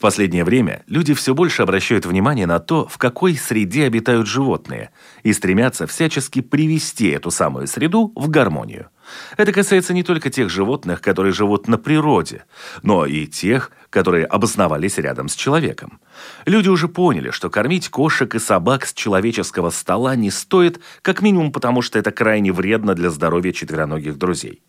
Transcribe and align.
В 0.00 0.02
последнее 0.02 0.44
время 0.44 0.82
люди 0.86 1.12
все 1.12 1.34
больше 1.34 1.60
обращают 1.60 2.06
внимание 2.06 2.46
на 2.46 2.58
то, 2.58 2.88
в 2.88 2.96
какой 2.96 3.36
среде 3.36 3.84
обитают 3.84 4.26
животные, 4.26 4.92
и 5.24 5.34
стремятся 5.34 5.86
всячески 5.86 6.40
привести 6.40 7.08
эту 7.08 7.30
самую 7.30 7.66
среду 7.66 8.10
в 8.16 8.30
гармонию. 8.30 8.88
Это 9.36 9.52
касается 9.52 9.92
не 9.92 10.02
только 10.02 10.30
тех 10.30 10.48
животных, 10.48 11.02
которые 11.02 11.34
живут 11.34 11.68
на 11.68 11.76
природе, 11.76 12.44
но 12.82 13.04
и 13.04 13.26
тех, 13.26 13.72
которые 13.90 14.24
обосновались 14.24 14.96
рядом 14.96 15.28
с 15.28 15.34
человеком. 15.34 16.00
Люди 16.46 16.70
уже 16.70 16.88
поняли, 16.88 17.30
что 17.30 17.50
кормить 17.50 17.90
кошек 17.90 18.34
и 18.34 18.38
собак 18.38 18.86
с 18.86 18.94
человеческого 18.94 19.68
стола 19.68 20.16
не 20.16 20.30
стоит, 20.30 20.80
как 21.02 21.20
минимум 21.20 21.52
потому, 21.52 21.82
что 21.82 21.98
это 21.98 22.10
крайне 22.10 22.52
вредно 22.52 22.94
для 22.94 23.10
здоровья 23.10 23.52
четвероногих 23.52 24.16
друзей. 24.16 24.62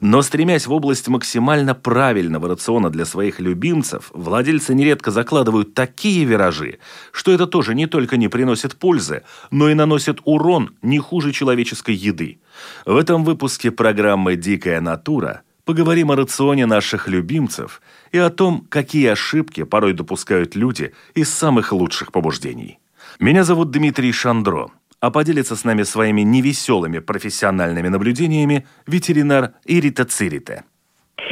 Но 0.00 0.22
стремясь 0.22 0.66
в 0.66 0.72
область 0.72 1.08
максимально 1.08 1.74
правильного 1.74 2.48
рациона 2.48 2.90
для 2.90 3.04
своих 3.04 3.40
любимцев, 3.40 4.10
владельцы 4.14 4.74
нередко 4.74 5.10
закладывают 5.10 5.74
такие 5.74 6.24
виражи, 6.24 6.78
что 7.12 7.32
это 7.32 7.46
тоже 7.46 7.74
не 7.74 7.86
только 7.86 8.16
не 8.16 8.28
приносит 8.28 8.76
пользы, 8.76 9.22
но 9.50 9.68
и 9.68 9.74
наносит 9.74 10.20
урон 10.24 10.74
не 10.82 10.98
хуже 10.98 11.32
человеческой 11.32 11.94
еды. 11.94 12.38
В 12.84 12.96
этом 12.96 13.24
выпуске 13.24 13.70
программы 13.70 14.36
«Дикая 14.36 14.80
натура» 14.80 15.42
поговорим 15.64 16.10
о 16.10 16.16
рационе 16.16 16.64
наших 16.64 17.08
любимцев 17.08 17.82
и 18.10 18.18
о 18.18 18.30
том, 18.30 18.66
какие 18.70 19.08
ошибки 19.08 19.64
порой 19.64 19.92
допускают 19.92 20.56
люди 20.56 20.94
из 21.14 21.28
самых 21.28 21.72
лучших 21.72 22.10
побуждений. 22.10 22.78
Меня 23.20 23.44
зовут 23.44 23.70
Дмитрий 23.70 24.12
Шандро, 24.12 24.70
а 25.00 25.10
поделится 25.10 25.56
с 25.56 25.64
нами 25.64 25.82
своими 25.82 26.22
невеселыми 26.22 26.98
профессиональными 26.98 27.88
наблюдениями 27.88 28.66
ветеринар 28.86 29.52
Ирита 29.64 30.04
Цирита. 30.04 30.64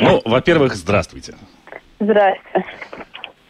Ну, 0.00 0.20
во-первых, 0.24 0.74
здравствуйте. 0.74 1.34
Здравствуйте. 1.98 2.64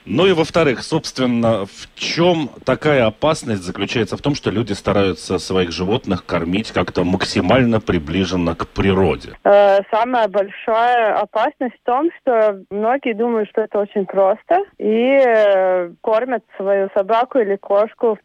Ну 0.09 0.25
и 0.27 0.33
во-вторых, 0.33 0.84
собственно, 0.84 1.67
в 1.67 1.92
чем 1.97 2.48
такая 2.64 3.06
опасность 3.06 3.62
заключается 3.62 4.17
в 4.17 4.22
том, 4.22 4.37
что 4.37 4.50
люди 4.50 4.72
стараются 4.72 5.39
своих 5.39 5.72
животных 5.72 6.25
кормить 6.25 6.70
как-то 6.70 7.03
максимально 7.03 7.81
приближенно 7.81 8.55
к 8.55 8.69
природе? 8.69 9.33
Э, 9.42 9.81
самая 9.91 10.28
большая 10.28 11.19
опасность 11.19 11.75
в 11.75 11.84
том, 11.84 12.11
что 12.20 12.62
многие 12.70 13.14
думают, 13.14 13.48
что 13.48 13.62
это 13.62 13.81
очень 13.81 14.06
просто, 14.06 14.61
и 14.78 15.19
э, 15.27 15.91
кормят 16.03 16.44
свою 16.56 16.89
собаку 16.94 17.41
или 17.41 17.56
кошку 17.56 18.17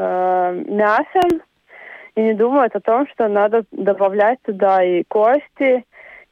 э, 0.00 0.64
мясом, 0.66 1.42
и 2.16 2.22
не 2.22 2.34
думают 2.34 2.74
о 2.74 2.80
том, 2.80 3.06
что 3.08 3.28
надо 3.28 3.64
добавлять 3.72 4.38
туда 4.42 4.82
и 4.82 5.04
кости, 5.04 5.84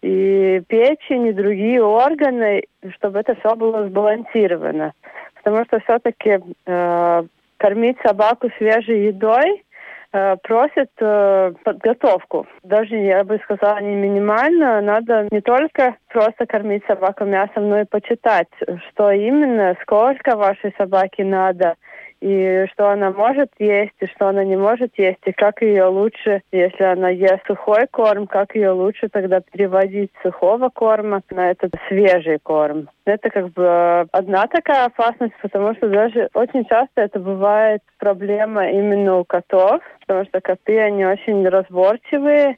и 0.02 0.62
печень, 0.68 1.26
и 1.26 1.32
другие 1.32 1.82
органы, 1.82 2.62
чтобы 2.94 3.20
это 3.20 3.34
все 3.36 3.54
было 3.56 3.88
сбалансировано. 3.88 4.92
Потому 5.34 5.64
что 5.64 5.80
все-таки 5.80 6.40
э, 6.66 7.22
кормить 7.56 7.96
собаку 8.04 8.48
свежей 8.58 9.06
едой 9.06 9.64
э, 10.12 10.36
просит 10.42 10.90
э, 11.00 11.52
подготовку. 11.64 12.46
Даже, 12.62 12.96
я 12.96 13.24
бы 13.24 13.40
сказала, 13.44 13.80
не 13.80 13.94
минимально. 13.94 14.80
Надо 14.80 15.26
не 15.30 15.40
только 15.40 15.96
просто 16.08 16.46
кормить 16.46 16.84
собаку 16.86 17.24
мясом, 17.24 17.68
но 17.68 17.80
и 17.80 17.84
почитать, 17.84 18.48
что 18.88 19.10
именно, 19.10 19.76
сколько 19.82 20.36
вашей 20.36 20.74
собаке 20.76 21.24
надо– 21.24 21.74
и 22.20 22.66
что 22.72 22.90
она 22.90 23.10
может 23.10 23.50
есть, 23.58 23.94
и 24.00 24.06
что 24.06 24.28
она 24.28 24.44
не 24.44 24.56
может 24.56 24.98
есть, 24.98 25.20
и 25.24 25.32
как 25.32 25.62
ее 25.62 25.84
лучше, 25.84 26.42
если 26.50 26.84
она 26.84 27.10
ест 27.10 27.46
сухой 27.46 27.86
корм, 27.90 28.26
как 28.26 28.54
ее 28.54 28.70
лучше 28.70 29.08
тогда 29.08 29.40
переводить 29.40 30.10
сухого 30.22 30.68
корма 30.68 31.22
на 31.30 31.50
этот 31.50 31.72
свежий 31.88 32.38
корм. 32.38 32.88
Это 33.04 33.30
как 33.30 33.52
бы 33.52 34.06
одна 34.12 34.46
такая 34.46 34.86
опасность, 34.86 35.34
потому 35.40 35.74
что 35.74 35.88
даже 35.88 36.28
очень 36.34 36.64
часто 36.64 37.02
это 37.02 37.20
бывает 37.20 37.82
проблема 37.98 38.68
именно 38.68 39.18
у 39.18 39.24
котов, 39.24 39.80
потому 40.00 40.24
что 40.26 40.40
коты, 40.40 40.78
они 40.80 41.06
очень 41.06 41.46
разборчивые 41.48 42.56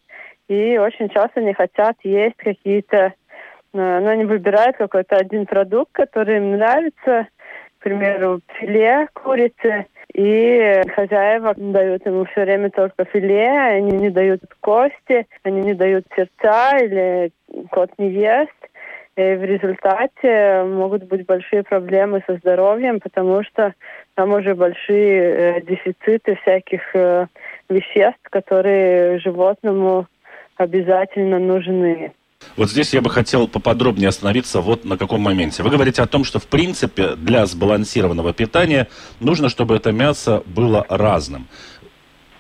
и 0.49 0.79
очень 0.79 1.09
часто 1.11 1.41
не 1.41 1.55
хотят 1.55 1.97
есть 2.03 2.37
какие-то, 2.37 2.97
э, 2.97 3.13
ну, 3.73 4.09
они 4.09 4.25
выбирают 4.25 4.77
какой-то 4.77 5.17
один 5.17 5.47
продукт, 5.47 5.93
который 5.93 6.39
им 6.39 6.57
нравится, 6.57 7.29
к 7.81 7.83
примеру, 7.83 8.41
филе 8.59 9.09
курицы, 9.15 9.87
и 10.13 10.83
хозяева 10.95 11.55
дают 11.57 12.05
ему 12.05 12.27
все 12.27 12.43
время 12.43 12.69
только 12.71 13.07
филе, 13.07 13.49
они 13.49 13.93
не 13.93 14.11
дают 14.11 14.43
кости, 14.61 15.27
они 15.45 15.63
не 15.63 15.73
дают 15.73 16.05
сердца 16.15 16.77
или 16.79 17.33
кот 17.71 17.91
не 17.97 18.11
ест. 18.11 18.53
И 19.17 19.23
в 19.35 19.45
результате 19.45 20.63
могут 20.65 21.05
быть 21.05 21.25
большие 21.25 21.63
проблемы 21.63 22.23
со 22.27 22.37
здоровьем, 22.37 23.01
потому 23.01 23.43
что 23.45 23.75
там 24.15 24.33
уже 24.33 24.55
большие 24.55 25.23
э, 25.23 25.61
дефициты 25.63 26.37
всяких 26.37 26.83
э, 26.95 27.27
веществ, 27.69 28.23
которые 28.25 29.19
животному 29.19 30.07
обязательно 30.57 31.39
нужны. 31.39 32.13
Вот 32.61 32.71
здесь 32.71 32.93
я 32.93 33.01
бы 33.01 33.09
хотел 33.09 33.49
поподробнее 33.49 34.11
остановиться 34.11 34.61
вот 34.61 34.85
на 34.85 34.99
каком 34.99 35.23
моменте. 35.23 35.63
Вы 35.63 35.71
говорите 35.71 36.03
о 36.03 36.07
том, 36.07 36.25
что 36.25 36.39
в 36.39 36.47
принципе 36.47 37.17
для 37.17 37.47
сбалансированного 37.47 38.35
питания 38.35 38.89
нужно, 39.19 39.49
чтобы 39.49 39.77
это 39.77 39.93
мясо 39.93 40.43
было 40.45 40.85
разным. 40.91 41.49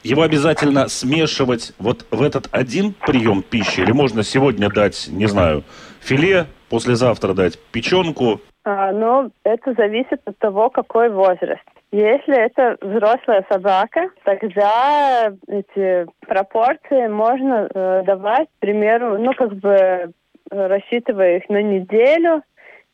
Его 0.02 0.20
обязательно 0.20 0.88
смешивать 0.88 1.72
вот 1.78 2.04
в 2.10 2.20
этот 2.20 2.48
один 2.50 2.92
прием 2.92 3.42
пищи? 3.42 3.80
Или 3.80 3.92
можно 3.92 4.22
сегодня 4.22 4.68
дать, 4.68 5.08
не 5.08 5.26
знаю, 5.26 5.64
филе, 6.02 6.48
послезавтра 6.68 7.32
дать 7.32 7.58
печенку? 7.72 8.42
А, 8.70 8.92
ну, 8.92 9.32
это 9.42 9.74
зависит 9.74 10.20
от 10.24 10.38
того, 10.38 10.70
какой 10.70 11.08
возраст. 11.08 11.64
Если 11.90 12.36
это 12.36 12.76
взрослая 12.80 13.44
собака, 13.50 14.10
тогда 14.22 15.32
эти 15.48 16.06
пропорции 16.20 17.08
можно 17.08 17.68
э, 17.68 18.02
давать, 18.06 18.46
к 18.46 18.60
примеру, 18.60 19.18
ну, 19.18 19.32
как 19.32 19.54
бы 19.54 20.12
рассчитывая 20.50 21.38
их 21.38 21.48
на 21.48 21.62
неделю 21.62 22.42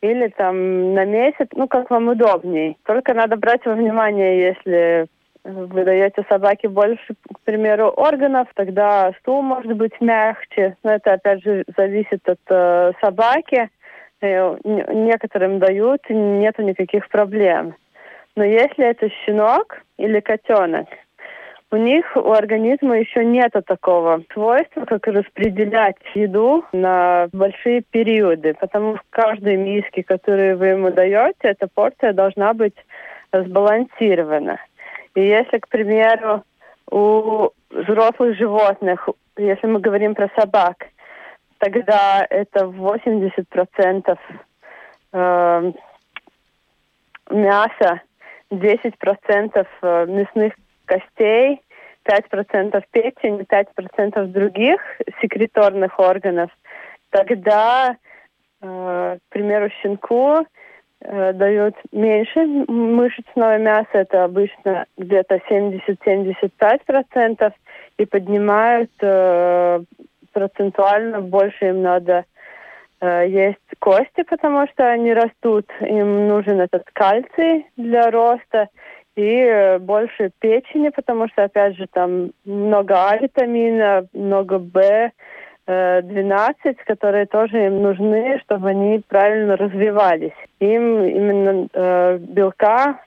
или 0.01 0.29
там 0.29 0.95
на 0.95 1.05
месяц, 1.05 1.47
ну, 1.53 1.67
как 1.67 1.91
вам 1.91 2.07
удобней. 2.07 2.77
Только 2.85 3.13
надо 3.13 3.35
брать 3.35 3.63
во 3.65 3.73
внимание, 3.73 4.39
если 4.47 5.07
вы 5.43 5.85
даете 5.85 6.25
собаке 6.27 6.69
больше, 6.69 7.13
к 7.33 7.39
примеру, 7.45 7.89
органов, 7.89 8.47
тогда 8.55 9.13
стул 9.19 9.43
может 9.43 9.73
быть 9.73 9.93
мягче. 10.01 10.75
Но 10.83 10.93
это, 10.93 11.13
опять 11.13 11.43
же, 11.43 11.63
зависит 11.77 12.27
от 12.27 12.39
э, 12.49 12.93
собаки. 12.99 13.69
Э, 14.19 14.57
некоторым 14.63 15.59
дают, 15.59 16.01
нету 16.09 16.63
никаких 16.63 17.07
проблем. 17.09 17.75
Но 18.35 18.43
если 18.43 18.85
это 18.85 19.09
щенок 19.09 19.81
или 19.97 20.19
котенок, 20.21 20.87
у 21.69 21.75
них, 21.75 22.05
у 22.15 22.31
организма 22.31 22.97
еще 22.97 23.25
нет 23.25 23.51
такого 23.65 24.23
свойства, 24.33 24.85
как 24.85 25.05
распределять 25.07 25.97
еду 26.15 26.63
на 26.71 27.27
большие 27.33 27.81
периоды. 27.81 28.55
Потому 28.59 28.95
что 28.95 29.03
в 29.03 29.09
каждой 29.09 29.57
миске, 29.57 30.01
которую 30.01 30.57
вы 30.57 30.67
ему 30.67 30.91
даете, 30.91 31.35
эта 31.41 31.67
порция 31.67 32.13
должна 32.13 32.53
быть 32.53 32.75
сбалансирована. 33.33 34.59
И 35.13 35.21
если, 35.21 35.57
к 35.59 35.67
примеру, 35.67 36.43
у 36.89 37.49
взрослых 37.69 38.37
животных, 38.37 39.09
если 39.37 39.67
мы 39.67 39.79
говорим 39.79 40.15
про 40.15 40.29
собак, 40.35 40.87
тогда 41.59 42.25
это 42.29 42.65
80% 42.65 44.17
э, 45.13 45.71
мяса 47.29 48.01
10% 48.51 49.67
э, 49.81 50.05
мясных 50.07 50.53
костей, 50.85 51.61
5% 52.05 52.83
печени, 52.91 53.45
5% 53.45 54.25
других 54.27 54.79
секреторных 55.21 55.99
органов, 55.99 56.51
тогда, 57.09 57.97
э, 58.61 59.17
к 59.17 59.21
примеру, 59.29 59.69
щенку 59.81 60.45
э, 61.01 61.33
дают 61.33 61.75
меньше 61.91 62.45
мышечного 62.45 63.57
мяса, 63.57 63.89
это 63.93 64.23
обычно 64.23 64.85
где-то 64.97 65.41
70-75%, 65.49 67.53
и 67.97 68.05
поднимают 68.05 68.91
э, 69.01 69.81
процентуально 70.37 71.21
больше 71.21 71.69
им 71.69 71.81
надо 71.81 72.25
э, 73.01 73.27
есть 73.27 73.79
кости, 73.79 74.21
потому 74.29 74.67
что 74.67 74.87
они 74.87 75.13
растут, 75.13 75.65
им 75.81 76.27
нужен 76.27 76.61
этот 76.61 76.83
кальций 76.93 77.65
для 77.75 78.11
роста, 78.11 78.69
и 79.15 79.39
э, 79.39 79.79
больше 79.79 80.29
печени, 80.39 80.89
потому 80.89 81.27
что, 81.29 81.45
опять 81.45 81.75
же, 81.75 81.87
там 81.91 82.29
много 82.45 82.93
А 82.95 83.17
витамина, 83.17 84.05
много 84.13 84.59
Б, 84.59 85.11
12, 85.65 86.77
которые 86.85 87.25
тоже 87.25 87.65
им 87.65 87.81
нужны, 87.81 88.39
чтобы 88.45 88.69
они 88.69 89.01
правильно 89.05 89.57
развивались. 89.57 90.37
Им 90.59 91.03
именно 91.03 91.67
э, 91.73 92.17
белка 92.19 93.01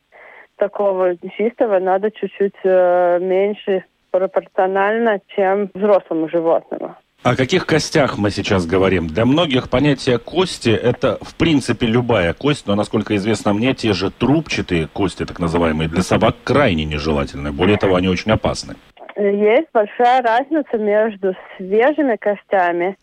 такого 0.57 1.17
чистого 1.39 1.79
надо 1.79 2.11
чуть-чуть 2.11 2.61
э, 2.65 3.19
меньше 3.19 3.85
пропорционально, 4.11 5.21
чем 5.29 5.71
взрослому 5.75 6.29
животному. 6.29 6.97
О 7.23 7.37
каких 7.37 7.67
костях 7.67 8.17
мы 8.17 8.31
сейчас 8.31 8.65
говорим? 8.67 9.07
Для 9.07 9.27
многих 9.27 9.69
понятие 9.69 10.19
кости– 10.19 10.71
это, 10.83 11.19
в 11.21 11.35
принципе, 11.35 11.87
любая 11.87 12.33
кость, 12.33 12.67
но, 12.67 12.75
насколько 12.75 13.15
известно 13.17 13.53
мне, 13.53 13.75
те 13.75 13.93
же 13.93 14.11
трубчатые 14.11 14.89
кости, 14.89 15.27
так 15.27 15.39
называемые, 15.39 15.91
для 15.91 16.01
собак 16.01 16.37
крайне 16.45 16.87
нежелательны. 16.87 17.53
Более 17.53 17.77
того, 17.77 17.97
они 17.97 18.09
очень 18.09 18.33
опасны. 18.33 18.77
Есть 19.19 19.69
большая 19.75 20.23
разница 20.23 20.79
между 20.79 21.37
свежими 21.59 22.17
костями 22.17 22.97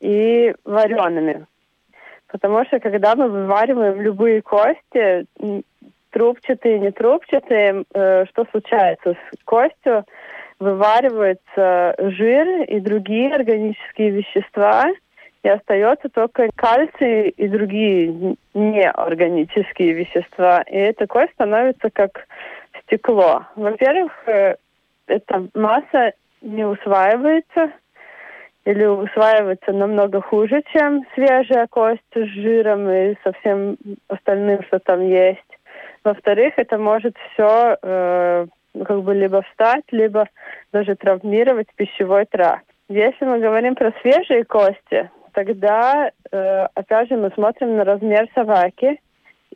и 0.00 0.54
вареными. 0.66 1.46
Потому 2.26 2.66
что, 2.66 2.78
когда 2.78 3.16
мы 3.16 3.30
вывариваем 3.30 4.02
любые 4.02 4.42
кости, 4.42 5.24
трубчатые, 6.10 6.78
не 6.78 6.90
трубчатые, 6.90 7.84
э, 7.94 8.26
что 8.26 8.44
случается 8.50 9.14
с 9.14 9.44
костью? 9.46 10.04
Вываривается 10.62 11.94
жир 11.98 12.62
и 12.62 12.78
другие 12.80 13.34
органические 13.34 14.10
вещества, 14.10 14.84
и 15.42 15.48
остается 15.48 16.08
только 16.08 16.50
кальций 16.54 17.30
и 17.30 17.48
другие 17.48 18.36
неорганические 18.54 19.92
вещества. 19.92 20.62
И 20.62 20.76
эта 20.76 21.06
кость 21.08 21.32
становится 21.32 21.90
как 21.90 22.26
стекло. 22.82 23.44
Во-первых, 23.56 24.12
э, 24.26 24.54
эта 25.08 25.48
масса 25.54 26.12
не 26.42 26.64
усваивается 26.64 27.72
или 28.64 28.84
усваивается 28.84 29.72
намного 29.72 30.20
хуже, 30.20 30.62
чем 30.72 31.02
свежая 31.14 31.66
кость 31.66 32.00
с 32.14 32.24
жиром 32.24 32.88
и 32.88 33.16
со 33.24 33.32
всем 33.32 33.76
остальным, 34.06 34.62
что 34.62 34.78
там 34.78 35.00
есть. 35.04 35.40
Во-вторых, 36.04 36.54
это 36.56 36.78
может 36.78 37.16
все 37.32 37.76
э, 37.82 38.46
как 38.74 39.02
бы 39.02 39.14
либо 39.14 39.42
встать, 39.42 39.84
либо 39.90 40.28
даже 40.72 40.96
травмировать 40.96 41.68
пищевой 41.76 42.26
тракт. 42.26 42.64
Если 42.88 43.24
мы 43.24 43.38
говорим 43.38 43.74
про 43.74 43.92
свежие 44.02 44.44
кости, 44.44 45.10
тогда, 45.32 46.10
э, 46.30 46.66
опять 46.74 47.08
же, 47.08 47.16
мы 47.16 47.30
смотрим 47.30 47.76
на 47.76 47.84
размер 47.84 48.28
собаки 48.34 49.00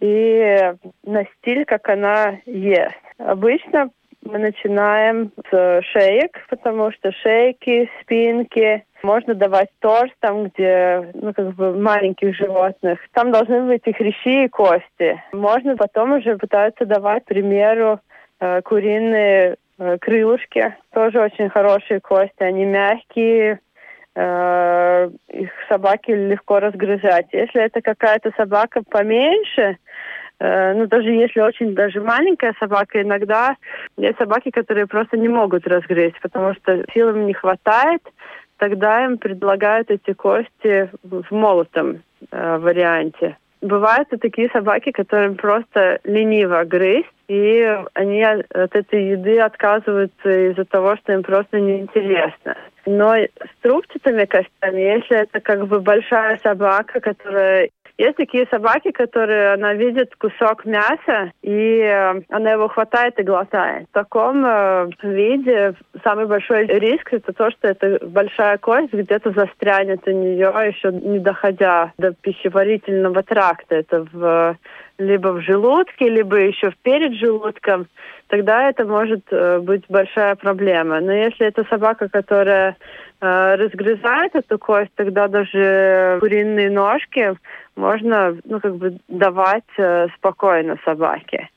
и 0.01 0.73
на 1.05 1.25
стиль, 1.25 1.65
как 1.65 1.89
она 1.89 2.39
ест. 2.47 2.95
Обычно 3.19 3.91
мы 4.23 4.39
начинаем 4.39 5.33
с 5.51 5.83
шеек, 5.93 6.39
потому 6.51 6.91
что 6.93 7.13
шейки, 7.13 7.89
спинки, 8.01 8.85
можно 9.03 9.35
давать 9.35 9.69
торс 9.79 10.11
там, 10.21 10.49
где, 10.49 11.11
ну, 11.15 11.33
как 11.33 11.55
бы 11.55 11.79
маленьких 11.79 12.35
животных. 12.35 12.99
Там 13.13 13.31
должны 13.31 13.63
быть 13.67 13.83
и 13.85 13.93
хрящи, 13.93 14.45
и 14.45 14.49
кости. 14.49 15.23
Можно 15.33 15.77
потом 15.77 16.13
уже 16.13 16.37
пытаться 16.37 16.87
давать, 16.87 17.25
к 17.25 17.29
примеру, 17.29 18.01
куриные 18.65 19.57
э, 19.79 19.99
крылышки, 19.99 20.77
тоже 20.93 21.21
очень 21.21 21.49
хорошие 21.49 22.01
кости, 22.01 22.43
они 22.43 22.65
мягкие, 22.65 23.61
э, 24.15 25.11
их 25.29 25.51
собаки 25.69 26.11
легко 26.11 26.61
разгрызать. 26.61 27.27
Если 27.33 27.63
это 27.63 27.81
какая-то 27.81 28.33
собака 28.37 28.83
поменьше, 28.89 29.79
ну 30.39 30.87
даже 30.87 31.13
если 31.13 31.41
очень 31.41 31.75
даже 31.75 32.03
маленькая 32.03 32.55
собака, 32.61 33.01
иногда 33.01 33.57
есть 33.97 34.19
собаки, 34.19 34.51
которые 34.51 34.87
просто 34.87 35.17
не 35.17 35.29
могут 35.29 35.67
разгрызть, 35.67 36.21
потому 36.21 36.53
что 36.57 36.85
сил 36.93 37.09
им 37.09 37.25
не 37.25 37.33
хватает, 37.33 38.03
тогда 38.59 39.07
им 39.07 39.17
предлагают 39.17 39.91
эти 39.91 40.13
кости 40.13 40.91
в 41.03 41.25
молотом 41.31 42.03
варианте. 42.31 43.39
Бывают 43.67 44.13
и 44.13 44.17
такие 44.17 44.49
собаки, 44.51 44.93
которым 44.93 45.35
просто 45.35 45.99
лениво 46.05 46.63
грызть, 46.65 47.11
и 47.27 47.77
они 47.95 48.23
от 48.23 48.77
этой 48.77 49.09
еды 49.11 49.41
отказываются 49.41 50.51
из-за 50.51 50.65
того, 50.65 50.97
что 50.97 51.13
им 51.13 51.25
просто 51.25 51.59
неинтересно. 51.59 52.57
Но 52.87 53.17
с 53.17 53.63
трубчатыми 53.63 54.25
костями, 54.27 54.81
если 54.81 55.23
это 55.23 55.41
как 55.41 55.67
бы 55.67 55.81
большая 55.81 56.39
собака, 56.45 57.01
которая 57.01 57.71
есть 57.99 58.17
такие 58.17 58.47
собаки, 58.51 58.91
которые 58.91 59.55
она 59.55 59.75
видит 59.75 60.15
кусок 60.17 60.65
мяса, 60.65 61.33
и 61.43 61.79
э, 61.81 62.23
она 62.29 62.53
его 62.53 62.69
хватает 62.69 63.19
и 63.19 63.23
глотает. 63.23 63.89
В 63.91 63.95
таком 63.95 64.45
э, 64.45 64.89
виде 65.03 65.75
самый 66.05 66.27
большой 66.27 66.67
риск 66.67 67.13
это 67.13 67.33
то, 67.33 67.51
что 67.51 67.69
эта 67.69 68.05
большая 68.07 68.59
кость 68.59 68.93
где-то 68.93 69.33
застрянет 69.33 70.07
у 70.07 70.11
нее, 70.11 70.53
еще 70.67 70.93
не 70.93 71.19
доходя 71.19 71.93
до 71.97 72.13
пищеварительного 72.13 73.23
тракта. 73.23 73.77
Это 73.77 74.07
в 74.13 74.57
либо 74.99 75.29
в 75.29 75.41
желудке, 75.41 76.09
либо 76.09 76.37
еще 76.37 76.73
перед 76.83 77.15
желудком, 77.15 77.87
тогда 78.29 78.69
это 78.69 78.85
может 78.85 79.25
э, 79.31 79.59
быть 79.59 79.85
большая 79.89 80.35
проблема. 80.37 81.01
Но 81.01 81.13
если 81.13 81.47
это 81.47 81.65
собака, 81.65 82.09
которая 82.09 82.77
э, 83.21 83.55
разгрызает 83.55 84.35
эту 84.35 84.59
кость, 84.59 84.91
тогда 84.95 85.29
даже 85.29 86.19
куриные 86.21 86.71
ножки 86.71 87.37
можно 87.77 88.37
ну, 88.45 88.61
как 88.61 88.77
бы 88.77 88.99
давать 89.09 89.65
э, 89.77 90.09
спокойно 90.17 90.79
собаке. 90.85 91.49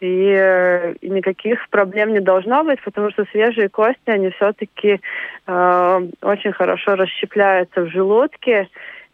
И, 0.00 0.34
э, 0.34 0.94
и 0.94 1.10
никаких 1.10 1.68
проблем 1.68 2.12
не 2.12 2.20
должно 2.20 2.64
быть, 2.64 2.80
потому 2.82 3.10
что 3.10 3.26
свежие 3.26 3.68
кости, 3.68 4.08
они 4.08 4.30
все-таки 4.30 5.00
э, 5.46 6.00
очень 6.22 6.52
хорошо 6.52 6.96
расщепляются 6.96 7.82
в 7.82 7.90
желудке, 7.90 8.68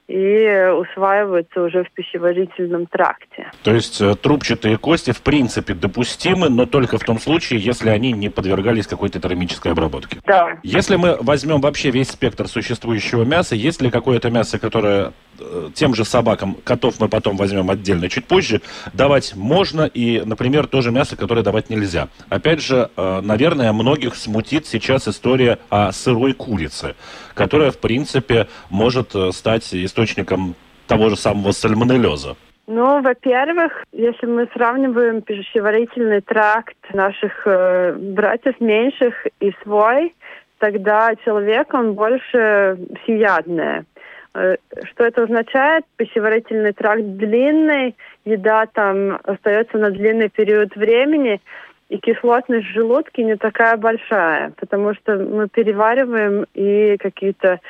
и 0.08 0.70
усваиваются 0.70 1.62
уже 1.62 1.82
в 1.82 1.91
пищеварительном 1.91 2.87
тракте. 2.87 3.50
То 3.64 3.73
есть 3.73 4.00
э, 4.00 4.14
трубчатые 4.14 4.79
кости 4.79 5.11
в 5.11 5.20
принципе 5.20 5.75
допустимы, 5.75 6.49
но 6.49 6.67
только 6.67 6.99
в 6.99 7.03
том 7.03 7.19
случае, 7.19 7.58
если 7.58 7.91
они 7.91 8.12
не 8.12 8.29
подвергались 8.29 8.87
какой-то 8.87 9.20
термической 9.20 9.73
обработке. 9.73 10.19
Да. 10.25 10.58
Если 10.62 10.94
мы 10.94 11.17
возьмем 11.20 11.61
вообще 11.61 11.91
весь 11.91 12.11
спектр 12.11 12.47
существующего 12.47 13.25
мяса, 13.25 13.56
есть 13.56 13.82
ли 13.82 13.91
какое-то 13.91 14.31
мясо, 14.31 14.61
которое 14.61 15.06
э, 15.06 15.11
тем 15.74 15.94
же 15.94 16.04
собакам, 16.04 16.56
котов 16.64 17.00
мы 17.00 17.08
потом 17.08 17.36
возьмем 17.36 17.70
отдельно 17.70 18.08
чуть 18.08 18.26
позже, 18.26 18.60
давать 18.92 19.34
можно 19.36 19.82
и, 19.82 20.22
например, 20.24 20.66
тоже 20.66 20.90
мясо, 20.90 21.16
которое 21.16 21.43
давать 21.43 21.70
нельзя. 21.70 22.08
Опять 22.28 22.62
же, 22.62 22.90
э, 22.96 23.20
наверное, 23.22 23.72
многих 23.72 24.14
смутит 24.14 24.66
сейчас 24.66 25.08
история 25.08 25.58
о 25.70 25.93
сырой 25.93 26.32
курице, 26.32 26.94
которая, 27.34 27.70
в 27.70 27.78
принципе, 27.78 28.48
может 28.70 29.14
стать 29.32 29.74
источником 29.74 30.55
того 30.86 31.08
же 31.10 31.16
самого 31.16 31.52
сальмонеллеза? 31.52 32.36
Ну, 32.66 33.00
во-первых, 33.00 33.84
если 33.93 34.26
мы 34.26 34.48
сравниваем 34.52 35.22
пищеварительный 35.22 36.20
тракт 36.20 36.76
наших 36.93 37.46
э, 37.46 37.93
братьев 37.93 38.60
меньших 38.60 39.26
и 39.38 39.52
свой, 39.62 40.12
тогда 40.58 41.14
человек, 41.24 41.72
он 41.74 41.94
больше 41.94 42.76
всеядный. 43.02 43.84
Э, 44.36 44.56
что 44.90 45.05
это 45.05 45.22
означает? 45.22 45.84
Пищеварительный 45.96 46.72
тракт 46.72 47.02
длинный, 47.02 47.96
еда 48.24 48.66
там 48.66 49.19
остается 49.24 49.78
на 49.78 49.90
длинный 49.90 50.28
период 50.28 50.76
времени, 50.76 51.40
и 51.88 51.98
кислотность 51.98 52.66
в 52.66 52.72
не 53.22 53.36
такая 53.36 53.76
большая, 53.76 54.52
потому 54.56 54.94
что 54.94 55.16
мы 55.16 55.48
перевариваем 55.48 56.44
и 56.52 56.96
какие-то 56.98 57.60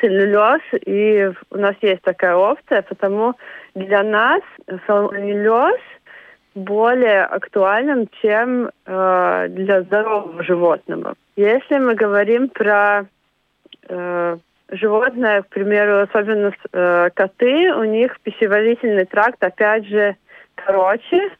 целлюлез, 0.00 0.60
и 0.84 1.30
у 1.50 1.56
нас 1.56 1.76
есть 1.80 2.02
такая 2.02 2.34
опция, 2.34 2.82
потому 2.82 3.34
для 3.74 4.02
нас 4.02 4.42
салмонеллез 4.86 5.78
более 6.54 7.24
актуальным, 7.24 8.08
чем 8.20 8.70
э, 8.84 9.46
для 9.50 9.82
здорового 9.82 10.42
животного. 10.42 11.14
Если 11.36 11.78
мы 11.78 11.94
говорим 11.94 12.48
про 12.48 13.06
э, 13.88 14.36
животное, 14.70 15.42
к 15.42 15.48
примеру, 15.48 16.02
особенно 16.02 16.52
э, 16.72 17.10
коты, 17.14 17.74
у 17.74 17.84
них 17.84 18.18
пищеварительный 18.20 19.04
тракт, 19.04 19.42
опять 19.42 19.86
же, 19.86 20.16
короче, 20.54 21.30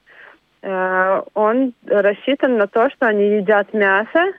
Э, 0.62 1.22
он 1.34 1.72
рассчитан 1.86 2.58
на 2.58 2.66
то, 2.66 2.90
что 2.90 3.06
они 3.06 3.36
едят 3.36 3.72
мясо 3.72 4.32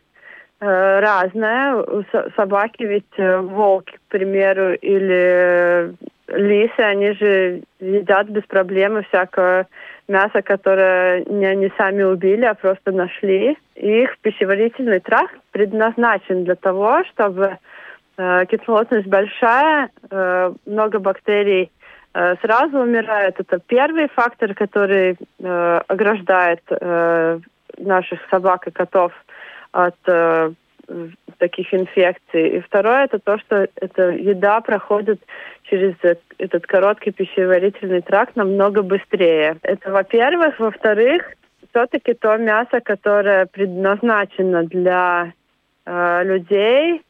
э, 0.59 0.99
разное. 0.99 1.75
У 1.75 2.03
собаки 2.35 2.83
ведь 2.83 3.13
э, 3.17 3.37
волки, 3.37 3.93
к 3.95 4.11
примеру, 4.11 4.73
или 4.73 5.93
лисы, 6.27 6.79
они 6.79 7.13
же 7.13 7.61
едят 7.79 8.27
без 8.29 8.43
проблем 8.43 9.03
всякое 9.03 9.67
мясо, 10.07 10.41
которое 10.41 11.23
не 11.25 11.45
они 11.45 11.71
сами 11.77 12.03
убили, 12.03 12.45
а 12.45 12.53
просто 12.53 12.91
нашли. 12.91 13.57
их 13.75 14.17
пищеварительный 14.19 14.99
тракт 14.99 15.35
предназначен 15.51 16.43
для 16.43 16.55
того, 16.55 17.03
чтобы 17.11 17.57
кислотность 18.45 19.07
большая, 19.07 19.89
э, 20.09 20.53
много 20.65 20.99
бактерий 20.99 21.71
э, 22.13 22.35
сразу 22.41 22.79
умирают. 22.79 23.39
Это 23.39 23.59
первый 23.59 24.07
фактор, 24.09 24.53
который 24.53 25.17
э, 25.39 25.81
ограждает 25.87 26.61
э, 26.69 27.39
наших 27.77 28.19
собак 28.29 28.67
и 28.67 28.71
котов 28.71 29.11
от 29.71 29.95
э, 30.07 30.51
таких 31.37 31.73
инфекций. 31.73 32.57
И 32.57 32.59
второе 32.61 33.05
это 33.05 33.19
то, 33.19 33.37
что 33.39 33.67
эта 33.75 34.09
еда 34.09 34.61
проходит 34.61 35.21
через 35.63 35.95
этот 36.37 36.67
короткий 36.67 37.11
пищеварительный 37.11 38.01
тракт 38.01 38.35
намного 38.35 38.83
быстрее. 38.83 39.57
Это 39.63 39.91
во-первых. 39.91 40.59
Во-вторых, 40.59 41.23
все-таки 41.69 42.13
то 42.13 42.37
мясо, 42.37 42.81
которое 42.81 43.45
предназначено 43.45 44.63
для 44.63 45.33
э, 45.85 46.23
людей, 46.25 47.01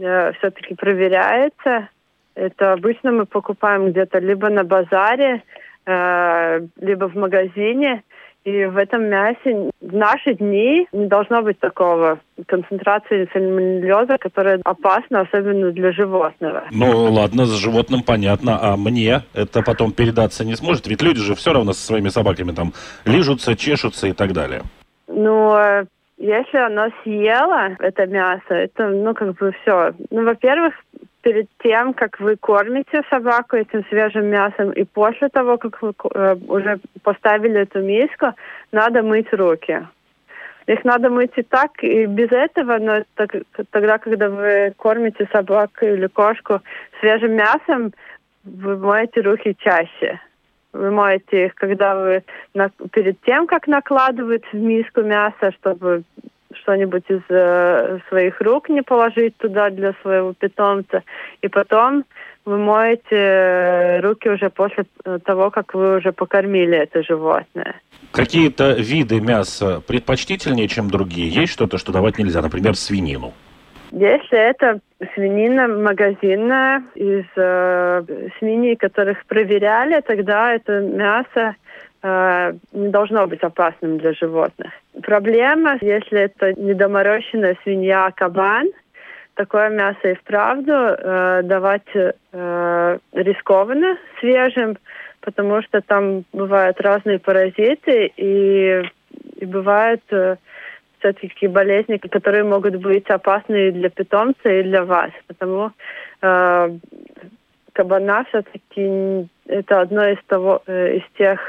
э, 0.00 0.32
все-таки 0.38 0.74
проверяется. 0.74 1.88
Это 2.34 2.72
обычно 2.72 3.12
мы 3.12 3.26
покупаем 3.26 3.90
где-то 3.90 4.18
либо 4.18 4.48
на 4.48 4.64
базаре, 4.64 5.42
э, 5.86 6.60
либо 6.80 7.08
в 7.08 7.14
магазине. 7.16 8.02
И 8.42 8.64
в 8.64 8.78
этом 8.78 9.04
мясе 9.04 9.70
в 9.82 9.94
наши 9.94 10.32
дни 10.34 10.86
не 10.92 11.06
должно 11.06 11.42
быть 11.42 11.60
такого 11.60 12.20
концентрации 12.46 13.28
сальмонеллеза, 13.34 14.16
которая 14.16 14.58
опасна, 14.64 15.20
особенно 15.20 15.72
для 15.72 15.92
животного. 15.92 16.64
Ну 16.70 17.12
ладно, 17.12 17.44
с 17.44 17.52
животным 17.58 18.02
понятно, 18.02 18.58
а 18.62 18.78
мне 18.78 19.24
это 19.34 19.60
потом 19.60 19.92
передаться 19.92 20.46
не 20.46 20.56
сможет? 20.56 20.86
Ведь 20.86 21.02
люди 21.02 21.20
же 21.20 21.34
все 21.34 21.52
равно 21.52 21.74
со 21.74 21.84
своими 21.84 22.08
собаками 22.08 22.52
там 22.52 22.72
лижутся, 23.04 23.54
чешутся 23.56 24.06
и 24.06 24.12
так 24.12 24.32
далее. 24.32 24.62
Ну, 25.06 25.54
э, 25.56 25.84
если 26.20 26.58
оно 26.58 26.90
съело 27.02 27.76
это 27.78 28.06
мясо, 28.06 28.54
это, 28.54 28.88
ну, 28.88 29.14
как 29.14 29.32
бы 29.36 29.52
все. 29.62 29.94
Ну, 30.10 30.24
во-первых, 30.24 30.74
перед 31.22 31.48
тем, 31.62 31.94
как 31.94 32.20
вы 32.20 32.36
кормите 32.36 33.02
собаку 33.08 33.56
этим 33.56 33.84
свежим 33.88 34.26
мясом, 34.26 34.70
и 34.70 34.84
после 34.84 35.30
того, 35.30 35.56
как 35.56 35.80
вы 35.80 35.94
э, 36.14 36.36
уже 36.46 36.78
поставили 37.02 37.60
эту 37.60 37.80
миску, 37.80 38.34
надо 38.70 39.02
мыть 39.02 39.32
руки. 39.32 39.86
Их 40.66 40.84
надо 40.84 41.08
мыть 41.08 41.32
и 41.36 41.42
так, 41.42 41.70
и 41.82 42.04
без 42.04 42.30
этого, 42.30 42.76
но 42.78 43.02
так, 43.14 43.30
тогда, 43.70 43.96
когда 43.96 44.28
вы 44.28 44.74
кормите 44.76 45.26
собаку 45.32 45.86
или 45.86 46.06
кошку 46.06 46.60
свежим 47.00 47.32
мясом, 47.32 47.92
вы 48.44 48.76
моете 48.76 49.22
руки 49.22 49.56
чаще. 49.58 50.20
Вы 50.72 50.90
моете 50.90 51.46
их, 51.46 51.54
когда 51.54 51.96
вы 51.96 52.22
на, 52.54 52.70
перед 52.92 53.20
тем, 53.22 53.46
как 53.46 53.66
накладывать 53.66 54.44
в 54.52 54.56
миску 54.56 55.02
мясо, 55.02 55.52
чтобы 55.60 56.04
что-нибудь 56.54 57.04
из 57.08 57.22
э, 57.28 57.98
своих 58.08 58.40
рук 58.40 58.68
не 58.68 58.82
положить 58.82 59.36
туда 59.36 59.70
для 59.70 59.94
своего 60.02 60.32
питомца. 60.32 61.02
И 61.42 61.48
потом 61.48 62.04
вы 62.44 62.58
моете 62.58 63.16
э, 63.16 64.00
руки 64.00 64.28
уже 64.28 64.50
после 64.50 64.84
э, 65.04 65.18
того, 65.24 65.50
как 65.50 65.74
вы 65.74 65.98
уже 65.98 66.12
покормили 66.12 66.76
это 66.76 67.02
животное. 67.02 67.80
Какие-то 68.12 68.72
виды 68.72 69.20
мяса 69.20 69.82
предпочтительнее, 69.86 70.68
чем 70.68 70.90
другие? 70.90 71.28
Есть 71.28 71.52
что-то, 71.52 71.78
что 71.78 71.92
давать 71.92 72.18
нельзя, 72.18 72.42
например, 72.42 72.76
свинину? 72.76 73.32
Если 73.92 74.38
это 74.38 74.80
свинина 75.14 75.66
магазинная 75.66 76.82
из 76.94 77.24
э, 77.36 78.02
свиней, 78.38 78.76
которых 78.76 79.24
проверяли, 79.26 80.00
тогда 80.00 80.54
это 80.54 80.80
мясо 80.80 81.56
э, 82.02 82.52
не 82.72 82.88
должно 82.88 83.26
быть 83.26 83.42
опасным 83.42 83.98
для 83.98 84.12
животных. 84.12 84.72
Проблема, 85.02 85.76
если 85.80 86.20
это 86.20 86.52
недоморощенная 86.52 87.56
свинья, 87.64 88.06
а 88.06 88.12
кабан, 88.12 88.68
такое 89.34 89.70
мясо 89.70 90.08
и 90.08 90.14
вправду 90.14 90.72
э, 90.72 91.40
давать 91.44 91.88
э, 91.94 92.98
рискованно 93.12 93.98
свежим, 94.20 94.76
потому 95.20 95.62
что 95.62 95.80
там 95.80 96.24
бывают 96.32 96.80
разные 96.80 97.18
паразиты 97.18 98.12
и, 98.16 98.82
и 99.36 99.46
бывают 99.46 100.02
э, 100.10 100.36
все-таки 101.00 101.48
болезни, 101.48 101.96
которые 101.96 102.44
могут 102.44 102.76
быть 102.76 103.08
опасны 103.08 103.72
для 103.72 103.90
питомца, 103.90 104.48
и 104.48 104.62
для 104.62 104.84
вас. 104.84 105.10
Потому 105.26 105.72
э, 106.22 106.78
кабана 107.72 108.24
все-таки 108.28 109.28
это 109.46 109.80
одно 109.80 110.06
из 110.06 110.18
того 110.26 110.62
э, 110.66 110.96
из 110.96 111.02
тех 111.18 111.40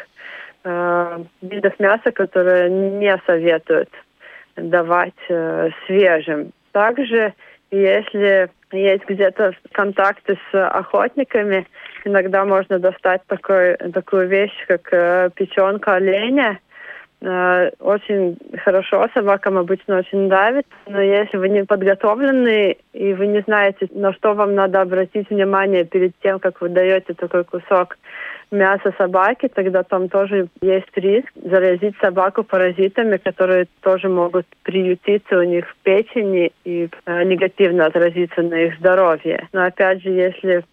э, 0.63 1.23
видов 1.41 1.79
мяса, 1.79 2.11
которые 2.11 2.69
не 2.69 3.15
советуют 3.25 3.89
давать 4.55 5.13
э, 5.29 5.69
свежим. 5.85 6.51
Также, 6.71 7.33
если 7.71 8.49
есть 8.71 9.05
где-то 9.07 9.53
контакты 9.71 10.37
с 10.51 10.67
охотниками, 10.69 11.67
иногда 12.05 12.45
можно 12.45 12.79
достать 12.79 13.21
такой, 13.27 13.75
такую 13.93 14.27
вещь, 14.27 14.65
как 14.67 14.87
э, 14.91 15.29
печенка 15.35 15.95
оленя. 15.95 16.59
Э, 17.23 17.69
очень 17.79 18.35
хорошо, 18.63 19.07
собакам 19.13 19.57
обычно 19.57 19.99
очень 19.99 20.27
нравится, 20.27 20.71
но 20.87 20.99
если 20.99 21.37
вы 21.37 21.49
не 21.49 21.63
подготовлены 21.63 22.77
и 22.93 23.13
вы 23.13 23.27
не 23.27 23.41
знаете, 23.41 23.87
на 23.91 24.11
что 24.13 24.33
вам 24.33 24.55
надо 24.55 24.81
обратить 24.81 25.29
внимание 25.29 25.85
перед 25.85 26.13
тем, 26.23 26.39
как 26.39 26.61
вы 26.61 26.69
даете 26.69 27.13
такой 27.13 27.43
кусок 27.43 27.97
мясо 28.49 28.91
собаки, 28.97 29.49
тогда 29.53 29.83
там 29.83 30.09
тоже 30.09 30.47
есть 30.61 30.89
риск 30.95 31.31
заразить 31.35 31.95
собаку 32.01 32.43
паразитами, 32.43 33.17
которые 33.17 33.67
тоже 33.81 34.09
могут 34.09 34.47
приютиться 34.63 35.37
у 35.37 35.43
них 35.43 35.69
в 35.69 35.75
печени 35.83 36.51
и 36.65 36.89
э, 37.05 37.23
негативно 37.23 37.85
отразиться 37.85 38.41
на 38.41 38.55
их 38.55 38.77
здоровье. 38.79 39.47
Но 39.53 39.63
опять 39.63 40.01
же, 40.01 40.09
если 40.09 40.63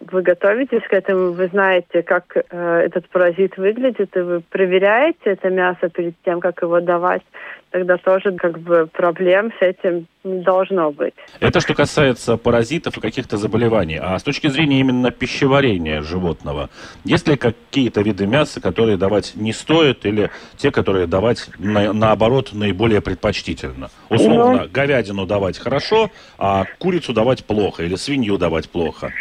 вы 0.00 0.22
готовитесь 0.22 0.82
к 0.88 0.92
этому, 0.92 1.32
вы 1.32 1.48
знаете, 1.48 2.02
как 2.02 2.36
э, 2.36 2.80
этот 2.86 3.08
паразит 3.08 3.56
выглядит, 3.56 4.16
и 4.16 4.20
вы 4.20 4.40
проверяете 4.40 5.18
это 5.24 5.50
мясо 5.50 5.88
перед 5.88 6.14
тем, 6.24 6.40
как 6.40 6.62
его 6.62 6.80
давать, 6.80 7.22
тогда 7.70 7.96
тоже 7.98 8.32
как 8.32 8.58
бы 8.60 8.86
проблем 8.86 9.52
с 9.58 9.62
этим 9.62 10.06
не 10.24 10.40
должно 10.42 10.90
быть. 10.90 11.14
Это 11.40 11.60
что 11.60 11.74
касается 11.74 12.36
паразитов 12.36 12.96
и 12.96 13.00
каких-то 13.00 13.36
заболеваний. 13.36 13.98
А 14.00 14.18
с 14.18 14.22
точки 14.22 14.48
зрения 14.48 14.80
именно 14.80 15.10
пищеварения 15.10 16.02
животного, 16.02 16.70
есть 17.04 17.28
ли 17.28 17.36
какие-то 17.36 18.00
виды 18.00 18.26
мяса, 18.26 18.60
которые 18.60 18.96
давать 18.96 19.32
не 19.34 19.52
стоит, 19.52 20.06
или 20.06 20.30
те, 20.56 20.70
которые 20.70 21.06
давать 21.06 21.48
на, 21.58 21.92
наоборот 21.92 22.50
наиболее 22.52 23.00
предпочтительно? 23.00 23.90
Условно, 24.08 24.62
ну... 24.62 24.68
говядину 24.70 25.26
давать 25.26 25.58
хорошо, 25.58 26.10
а 26.38 26.64
курицу 26.78 27.12
давать 27.12 27.44
плохо, 27.44 27.82
или 27.82 27.96
свинью 27.96 28.38
давать 28.38 28.70
плохо? 28.70 29.12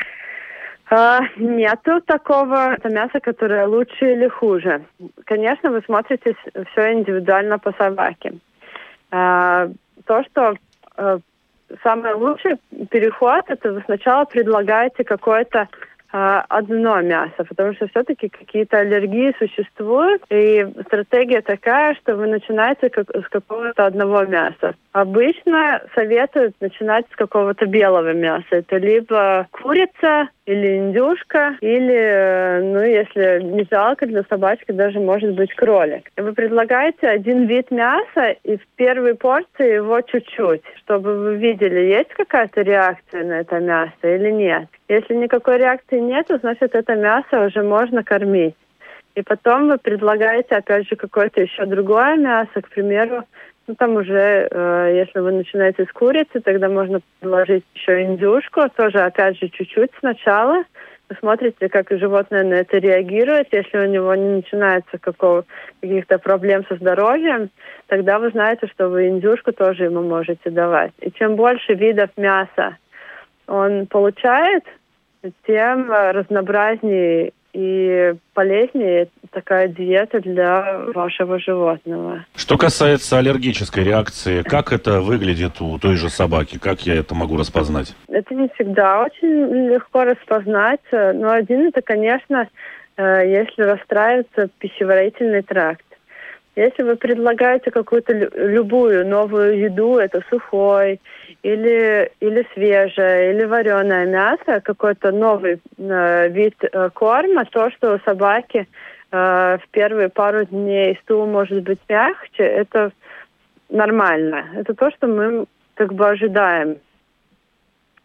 А, 0.89 1.21
нету 1.37 2.01
такого 2.01 2.73
это 2.73 2.89
мяса, 2.89 3.19
которое 3.19 3.65
лучше 3.65 4.13
или 4.13 4.27
хуже. 4.27 4.85
Конечно, 5.25 5.71
вы 5.71 5.81
смотрите 5.85 6.35
все 6.71 6.93
индивидуально 6.93 7.57
по 7.57 7.71
собаке. 7.73 8.33
А, 9.11 9.69
то, 10.05 10.23
что 10.25 10.55
а, 10.95 11.19
самый 11.83 12.13
лучший 12.13 12.57
переход, 12.91 13.45
это 13.47 13.73
вы 13.73 13.81
сначала 13.85 14.25
предлагаете 14.25 15.03
какое-то 15.03 15.67
а, 16.11 16.45
одно 16.47 17.01
мясо, 17.01 17.43
потому 17.43 17.73
что 17.73 17.87
все-таки 17.87 18.29
какие-то 18.29 18.77
аллергии 18.77 19.35
существуют, 19.37 20.23
и 20.29 20.65
стратегия 20.85 21.41
такая, 21.41 21.95
что 21.95 22.15
вы 22.15 22.27
начинаете 22.27 22.89
как, 22.89 23.09
с 23.09 23.27
какого-то 23.27 23.85
одного 23.85 24.23
мяса. 24.23 24.75
Обычно 24.93 25.81
советуют 25.93 26.55
начинать 26.61 27.05
с 27.11 27.15
какого-то 27.15 27.65
белого 27.65 28.13
мяса. 28.13 28.45
Это 28.51 28.77
либо 28.77 29.47
курица, 29.51 30.29
или 30.45 30.77
индюшка, 30.77 31.57
или, 31.61 31.95
э, 31.95 32.61
ну, 32.61 32.81
если 32.81 33.41
не 33.41 33.67
жалко 33.69 34.05
для 34.05 34.23
собачки, 34.23 34.71
даже 34.71 34.99
может 34.99 35.33
быть 35.33 35.53
кролик. 35.55 36.11
Вы 36.17 36.33
предлагаете 36.33 37.07
один 37.07 37.47
вид 37.47 37.71
мяса 37.71 38.35
и 38.43 38.57
в 38.57 38.67
первой 38.75 39.15
порции 39.15 39.75
его 39.75 40.01
чуть-чуть, 40.01 40.61
чтобы 40.77 41.17
вы 41.17 41.35
видели, 41.35 41.79
есть 41.79 42.09
какая-то 42.09 42.61
реакция 42.61 43.23
на 43.23 43.39
это 43.39 43.59
мясо 43.59 44.03
или 44.03 44.29
нет. 44.29 44.67
Если 44.87 45.15
никакой 45.15 45.57
реакции 45.57 45.99
нет, 45.99 46.27
значит 46.29 46.75
это 46.75 46.95
мясо 46.95 47.47
уже 47.47 47.63
можно 47.63 48.03
кормить. 48.03 48.55
И 49.15 49.21
потом 49.21 49.69
вы 49.69 49.77
предлагаете, 49.77 50.55
опять 50.55 50.87
же, 50.87 50.95
какое-то 50.95 51.41
еще 51.41 51.65
другое 51.65 52.17
мясо, 52.17 52.61
к 52.61 52.69
примеру, 52.69 53.23
ну, 53.67 53.75
там 53.75 53.95
уже, 53.95 54.47
э, 54.49 54.91
если 54.95 55.19
вы 55.19 55.31
начинаете 55.31 55.85
с 55.85 55.91
курицы, 55.91 56.39
тогда 56.39 56.69
можно 56.69 57.01
предложить 57.19 57.63
еще 57.73 58.03
индюшку, 58.03 58.61
тоже, 58.75 58.99
опять 58.99 59.37
же, 59.39 59.49
чуть-чуть 59.49 59.91
сначала. 59.99 60.63
Вы 61.09 61.15
смотрите, 61.19 61.69
как 61.69 61.89
животное 61.91 62.43
на 62.43 62.55
это 62.55 62.77
реагирует. 62.77 63.47
Если 63.51 63.77
у 63.77 63.85
него 63.85 64.13
не 64.15 64.37
начинается 64.37 64.97
какого, 64.99 65.45
каких-то 65.81 66.17
проблем 66.19 66.65
со 66.67 66.75
здоровьем, 66.75 67.49
тогда 67.87 68.19
вы 68.19 68.29
знаете, 68.29 68.67
что 68.67 68.89
вы 68.89 69.07
индюшку 69.09 69.51
тоже 69.51 69.85
ему 69.85 70.01
можете 70.01 70.49
давать. 70.49 70.93
И 71.01 71.11
чем 71.11 71.35
больше 71.35 71.73
видов 71.73 72.09
мяса 72.17 72.77
он 73.47 73.85
получает, 73.87 74.63
тем 75.45 75.91
разнообразнее 75.91 77.33
и 77.55 78.15
полезнее 78.33 79.07
такая 79.31 79.69
диета 79.69 80.19
для 80.19 80.77
вашего 80.93 81.39
животного. 81.39 82.25
Что 82.35 82.57
касается 82.57 83.17
аллергической 83.17 83.85
реакции, 83.85 84.41
как 84.41 84.73
это 84.73 84.99
выглядит 84.99 85.61
у 85.61 85.79
той 85.79 85.95
же 85.95 86.09
собаки? 86.09 86.59
Как 86.59 86.81
я 86.81 86.95
это 86.95 87.15
могу 87.15 87.37
распознать? 87.37 87.95
Это 88.09 88.35
не 88.35 88.49
всегда 88.55 89.03
очень 89.03 89.69
легко 89.69 90.03
распознать, 90.03 90.81
но 90.91 91.31
один 91.31 91.67
это, 91.67 91.81
конечно, 91.81 92.49
э, 92.97 93.23
если 93.25 93.61
расстраивается 93.61 94.49
пищеварительный 94.59 95.41
тракт. 95.41 95.85
Если 96.57 96.83
вы 96.83 96.97
предлагаете 96.97 97.71
какую-то 97.71 98.13
любую 98.13 99.07
новую 99.07 99.59
еду, 99.59 99.97
это 99.97 100.21
сухой 100.29 100.99
или, 101.45 102.11
или 102.21 102.47
свежее, 102.53 103.31
или 103.31 103.43
вареное 103.45 104.07
мясо, 104.07 104.61
какой-то 104.61 105.11
новый 105.11 105.61
э, 105.77 106.29
вид 106.29 106.55
э, 106.63 106.89
корма, 106.89 107.45
то, 107.45 107.69
что 107.69 107.93
у 107.93 107.99
собаки 107.99 108.67
э, 109.11 109.57
в 109.61 109.69
первые 109.69 110.09
пару 110.09 110.45
дней 110.45 110.99
стул 111.03 111.27
может 111.27 111.61
быть 111.61 111.79
мягче, 111.87 112.43
это 112.43 112.91
нормально. 113.69 114.45
Это 114.55 114.73
то, 114.73 114.89
что 114.89 115.05
мы 115.05 115.45
как 115.75 115.93
бы 115.93 116.09
ожидаем. 116.09 116.77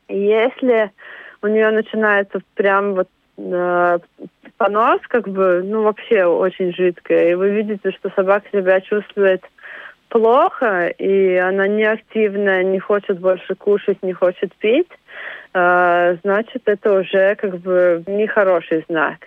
Если 0.09 0.90
у 1.40 1.47
нее 1.47 1.70
начинается 1.70 2.40
прям 2.56 2.92
вот 2.92 3.09
э, 3.38 3.99
понос, 4.59 5.00
как 5.09 5.26
бы, 5.26 5.62
ну, 5.64 5.85
вообще 5.85 6.26
очень 6.26 6.75
жидкая, 6.75 7.30
и 7.30 7.35
вы 7.35 7.49
видите, 7.49 7.90
что 7.92 8.11
собака 8.11 8.47
себя 8.52 8.82
чувствует 8.82 9.42
плохо, 10.11 10.88
и 10.88 11.37
она 11.37 11.67
не 11.67 11.85
активная, 11.85 12.62
не 12.62 12.79
хочет 12.79 13.19
больше 13.19 13.55
кушать, 13.55 14.02
не 14.02 14.12
хочет 14.12 14.52
пить, 14.57 14.90
э, 15.55 16.17
значит, 16.23 16.62
это 16.67 17.00
уже 17.00 17.35
как 17.37 17.59
бы 17.59 18.02
нехороший 18.07 18.85
знак. 18.88 19.19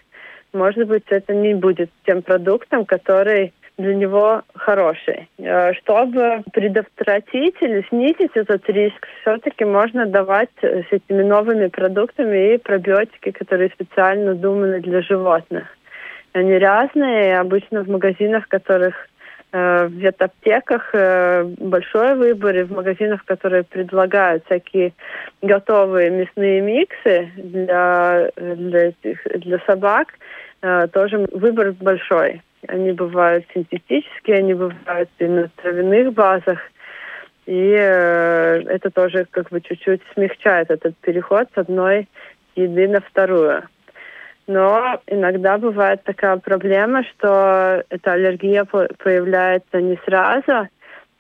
Может 0.54 0.88
быть, 0.88 1.06
это 1.10 1.34
не 1.34 1.56
будет 1.56 1.90
тем 2.06 2.22
продуктом, 2.22 2.86
который 2.86 3.54
для 3.78 3.96
него 3.96 4.44
хороший. 4.54 5.28
Э, 5.40 5.74
чтобы 5.74 6.44
предотвратить 6.54 7.56
или 7.62 7.84
снизить 7.90 8.36
этот 8.36 8.70
риск, 8.70 9.08
все-таки 9.22 9.66
можно 9.66 10.06
давать 10.06 10.52
с 10.62 10.86
этими 10.92 11.24
новыми 11.24 11.68
продуктами 11.68 12.54
и 12.54 12.58
пробиотики, 12.58 13.32
которые 13.32 13.70
специально 13.70 14.36
думаны 14.36 14.80
для 14.82 15.02
животных. 15.02 15.66
Они 16.34 16.58
разные, 16.58 17.40
обычно 17.40 17.84
в 17.84 17.90
магазинах, 17.90 18.48
которых 18.48 18.96
э, 18.96 19.08
в 19.54 19.92
ветаптеках 19.92 20.90
э, 20.94 21.44
большой 21.44 22.16
выбор, 22.16 22.56
и 22.56 22.64
в 22.64 22.72
магазинах, 22.72 23.24
которые 23.26 23.64
предлагают 23.64 24.44
всякие 24.46 24.94
готовые 25.42 26.10
мясные 26.10 26.60
миксы 26.62 27.32
для, 27.38 28.30
для, 28.36 28.94
для 29.36 29.60
собак, 29.68 30.08
тоже 30.94 31.28
выбор 31.34 31.74
большой. 31.74 32.42
Они 32.68 32.94
бывают 32.94 33.46
синтетические, 33.54 34.38
они 34.38 34.54
бывают 34.54 35.10
и 35.20 35.26
на 35.26 35.50
травяных 35.62 36.14
базах. 36.14 36.60
И 37.46 37.76
э, 37.78 38.62
это 38.68 38.90
тоже 38.90 39.28
как 39.30 39.50
бы 39.50 39.60
чуть-чуть 39.60 40.02
смягчает 40.14 40.72
этот 40.72 40.96
переход 40.98 41.50
с 41.54 41.58
одной 41.58 42.08
еды 42.56 42.88
на 42.88 43.02
вторую. 43.02 43.64
Но 44.48 45.00
иногда 45.08 45.58
бывает 45.58 46.04
такая 46.04 46.38
проблема, 46.38 47.04
что 47.04 47.84
эта 47.90 48.12
аллергия 48.12 48.66
появляется 48.66 49.82
не 49.82 49.98
сразу, 50.06 50.68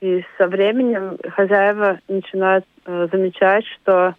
и 0.02 0.26
со 0.38 0.48
временем 0.48 1.18
хозяева 1.30 2.00
начинают 2.10 2.66
э, 2.86 3.08
замечать, 3.10 3.66
что 3.68 4.16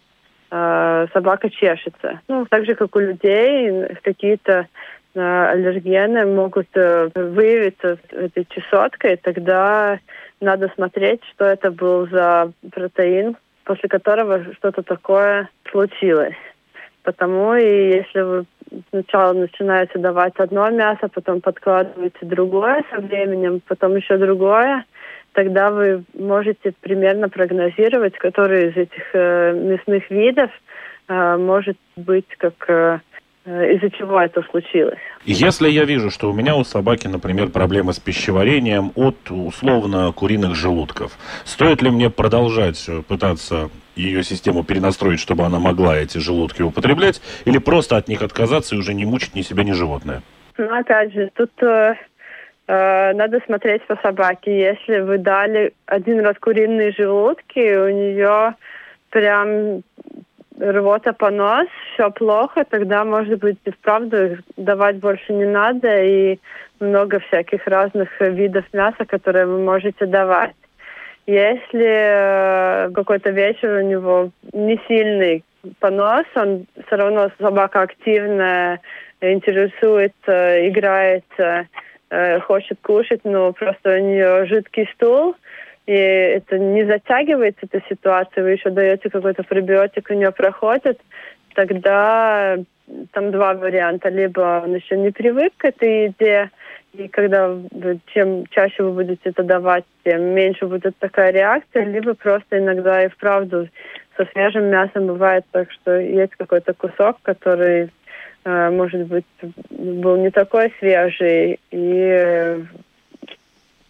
э, 0.49 1.07
собака 1.13 1.49
чешется. 1.51 2.21
Ну, 2.27 2.47
так 2.49 2.65
же, 2.65 2.73
как 2.73 2.95
у 2.95 2.99
людей, 2.99 3.87
какие-то 4.01 4.67
аллергены 5.13 6.25
могут 6.25 6.67
э, 6.73 7.09
выявиться 7.13 7.97
этой 8.11 8.45
чесоткой, 8.49 9.17
тогда 9.17 9.99
надо 10.41 10.69
смотреть, 10.75 11.21
что 11.31 11.45
это 11.45 11.71
был 11.71 12.07
за 12.09 12.51
протеин, 12.71 13.37
после 13.63 13.87
которого 13.87 14.43
что-то 14.55 14.83
такое 14.83 15.49
случилось. 15.71 16.35
Потому 17.05 17.53
и 17.53 17.93
если 17.97 18.21
вы 18.21 18.45
сначала 18.89 19.33
начинаете 19.33 19.99
давать 19.99 20.33
одно 20.37 20.69
мясо, 20.71 21.07
потом 21.07 21.39
подкладываете 21.39 22.17
другое 22.23 22.83
со 22.89 22.99
временем, 22.99 23.61
потом 23.67 23.95
еще 23.95 24.17
другое, 24.17 24.85
тогда 25.33 25.69
вы 25.69 26.03
можете 26.17 26.73
примерно 26.81 27.29
прогнозировать, 27.29 28.17
который 28.17 28.71
из 28.71 28.75
этих 28.77 29.03
э, 29.13 29.53
мясных 29.53 30.09
видов 30.09 30.49
э, 31.07 31.37
может 31.37 31.77
быть 31.95 32.27
как 32.39 32.55
э, 32.69 32.99
Э, 33.45 33.75
из-за 33.75 33.91
чего 33.91 34.19
это 34.19 34.41
случилось. 34.49 34.99
Если 35.23 35.69
я 35.69 35.85
вижу, 35.85 36.09
что 36.09 36.31
у 36.31 36.33
меня 36.33 36.55
у 36.55 36.63
собаки, 36.63 37.07
например, 37.07 37.49
проблемы 37.49 37.93
с 37.93 37.99
пищеварением 37.99 38.91
от 38.95 39.17
условно 39.29 40.11
куриных 40.13 40.55
желудков, 40.55 41.11
стоит 41.43 41.83
ли 41.83 41.91
мне 41.91 42.09
продолжать 42.09 42.89
пытаться 43.07 43.69
ее 43.95 44.23
систему 44.23 44.63
перенастроить, 44.63 45.19
чтобы 45.19 45.45
она 45.45 45.59
могла 45.59 45.97
эти 45.97 46.17
желудки 46.17 46.61
употреблять, 46.61 47.21
или 47.45 47.57
просто 47.57 47.97
от 47.97 48.07
них 48.07 48.21
отказаться 48.21 48.75
и 48.75 48.77
уже 48.77 48.93
не 48.93 49.05
мучить 49.05 49.35
ни 49.35 49.41
себя, 49.41 49.63
ни 49.63 49.71
животное? 49.71 50.21
Ну, 50.57 50.73
опять 50.73 51.13
же, 51.13 51.29
тут 51.35 51.51
э, 51.61 51.95
э, 52.67 53.13
надо 53.13 53.39
смотреть 53.45 53.85
по 53.87 53.95
собаке. 53.97 54.57
Если 54.57 54.99
вы 54.99 55.17
дали 55.17 55.73
один 55.85 56.21
раз 56.21 56.37
куриные 56.39 56.91
желудки, 56.91 57.77
у 57.77 57.89
нее 57.89 58.55
прям 59.09 59.81
рвота, 60.59 61.13
понос, 61.13 61.67
все 61.93 62.09
плохо, 62.11 62.65
тогда, 62.69 63.03
может 63.03 63.39
быть, 63.39 63.57
и 63.65 63.71
вправду 63.71 64.37
давать 64.57 64.97
больше 64.97 65.33
не 65.33 65.45
надо, 65.45 66.03
и 66.03 66.39
много 66.79 67.19
всяких 67.19 67.67
разных 67.67 68.09
видов 68.19 68.65
мяса, 68.73 69.05
которые 69.05 69.45
вы 69.45 69.59
можете 69.59 70.05
давать. 70.05 70.55
Если 71.27 71.85
э, 71.85 72.91
какой-то 72.93 73.31
вечер 73.31 73.77
у 73.77 73.81
него 73.81 74.29
не 74.53 74.79
сильный 74.87 75.43
понос, 75.79 76.25
он 76.35 76.67
все 76.85 76.95
равно 76.95 77.31
собака 77.39 77.81
активная, 77.81 78.79
интересуется, 79.21 80.67
играет, 80.67 81.25
э, 81.37 82.39
хочет 82.41 82.77
кушать, 82.81 83.21
но 83.23 83.51
просто 83.53 83.95
у 83.95 83.99
нее 83.99 84.45
жидкий 84.45 84.87
стул, 84.93 85.35
и 85.87 85.93
это 85.93 86.59
не 86.59 86.83
затягивается, 86.85 87.67
эта 87.71 87.81
ситуация, 87.89 88.43
вы 88.43 88.51
еще 88.51 88.69
даете 88.69 89.09
какой-то 89.09 89.43
пробиотик, 89.43 90.09
у 90.09 90.13
нее 90.13 90.31
проходит, 90.31 90.99
тогда 91.55 92.57
там 93.11 93.31
два 93.31 93.53
варианта. 93.53 94.09
Либо 94.09 94.61
он 94.63 94.75
еще 94.75 94.97
не 94.97 95.11
привык 95.11 95.53
к 95.57 95.65
этой 95.65 96.05
еде, 96.05 96.49
и 96.97 97.07
когда 97.07 97.47
вы, 97.47 97.99
чем 98.13 98.45
чаще 98.47 98.83
вы 98.83 98.91
будете 98.91 99.29
это 99.29 99.43
давать, 99.43 99.85
тем 100.03 100.21
меньше 100.33 100.65
будет 100.67 100.97
такая 100.97 101.31
реакция, 101.31 101.85
либо 101.85 102.13
просто 102.13 102.59
иногда 102.59 103.03
и 103.03 103.09
вправду 103.09 103.67
со 104.17 104.25
свежим 104.31 104.65
мясом 104.65 105.07
бывает 105.07 105.45
так, 105.51 105.71
что 105.71 105.99
есть 105.99 106.35
какой-то 106.35 106.73
кусок, 106.73 107.17
который, 107.21 107.89
э, 108.45 108.69
может 108.69 109.07
быть, 109.07 109.25
был 109.69 110.17
не 110.17 110.31
такой 110.31 110.73
свежий, 110.79 111.59
и 111.71 112.65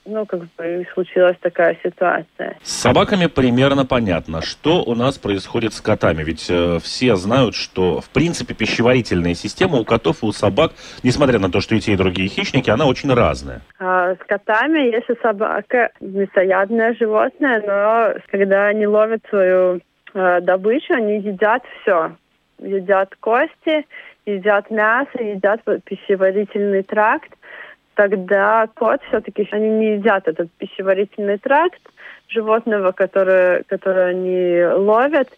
ну, 0.05 0.25
как 0.25 0.41
бы 0.41 0.87
случилась 0.93 1.37
такая 1.41 1.77
ситуация. 1.83 2.57
С 2.61 2.71
собаками 2.71 3.25
примерно 3.25 3.85
понятно, 3.85 4.41
что 4.41 4.83
у 4.83 4.95
нас 4.95 5.17
происходит 5.17 5.73
с 5.73 5.81
котами. 5.81 6.23
Ведь 6.23 6.47
э, 6.49 6.79
все 6.81 7.15
знают, 7.15 7.55
что, 7.55 8.01
в 8.01 8.09
принципе, 8.09 8.53
пищеварительная 8.53 9.33
система 9.33 9.79
у 9.79 9.85
котов 9.85 10.23
и 10.23 10.27
у 10.27 10.31
собак, 10.31 10.71
несмотря 11.03 11.39
на 11.39 11.51
то, 11.51 11.59
что 11.59 11.75
и 11.75 11.79
те, 11.79 11.93
и 11.93 11.97
другие 11.97 12.29
хищники, 12.29 12.69
она 12.69 12.85
очень 12.85 13.13
разная. 13.13 13.61
А, 13.79 14.15
с 14.15 14.19
котами, 14.27 14.93
если 14.93 15.17
собака 15.21 15.91
мясоядное 15.99 16.93
животное, 16.95 17.61
но 17.65 18.19
когда 18.31 18.67
они 18.67 18.85
ловят 18.85 19.23
свою 19.29 19.81
э, 20.13 20.41
добычу, 20.41 20.93
они 20.93 21.19
едят 21.19 21.63
все. 21.81 22.15
Едят 22.59 23.15
кости, 23.19 23.85
едят 24.25 24.69
мясо, 24.69 25.17
едят 25.19 25.61
пищеварительный 25.83 26.83
тракт 26.83 27.31
тогда 27.95 28.67
кот 28.75 29.01
все-таки 29.07 29.47
они 29.51 29.69
не 29.69 29.93
едят 29.93 30.27
этот 30.27 30.51
пищеварительный 30.57 31.37
тракт 31.37 31.81
животного, 32.27 32.91
которое, 32.91 33.63
которое 33.67 34.07
они 34.09 34.63
ловят, 34.77 35.29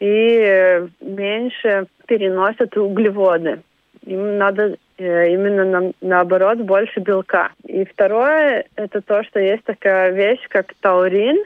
и 0.00 0.86
меньше 1.00 1.86
переносят 2.06 2.76
углеводы. 2.76 3.62
Им 4.04 4.38
надо 4.38 4.76
э, 4.98 5.32
именно 5.32 5.64
на, 5.64 5.92
наоборот 6.00 6.58
больше 6.58 7.00
белка. 7.00 7.52
И 7.64 7.84
второе, 7.84 8.64
это 8.74 9.00
то, 9.00 9.22
что 9.22 9.38
есть 9.38 9.62
такая 9.64 10.10
вещь, 10.10 10.44
как 10.48 10.74
таурин. 10.80 11.44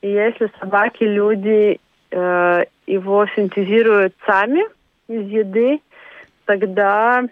И 0.00 0.08
если 0.08 0.50
собаки, 0.60 1.02
люди 1.02 1.80
э, 2.10 2.64
его 2.86 3.26
синтезируют 3.34 4.14
сами 4.24 4.62
из 5.08 5.26
еды, 5.28 5.80
тогда 6.44 7.24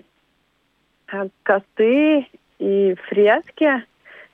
э, 1.12 1.29
коты 1.44 2.27
и 2.61 2.94
фрески 3.09 3.83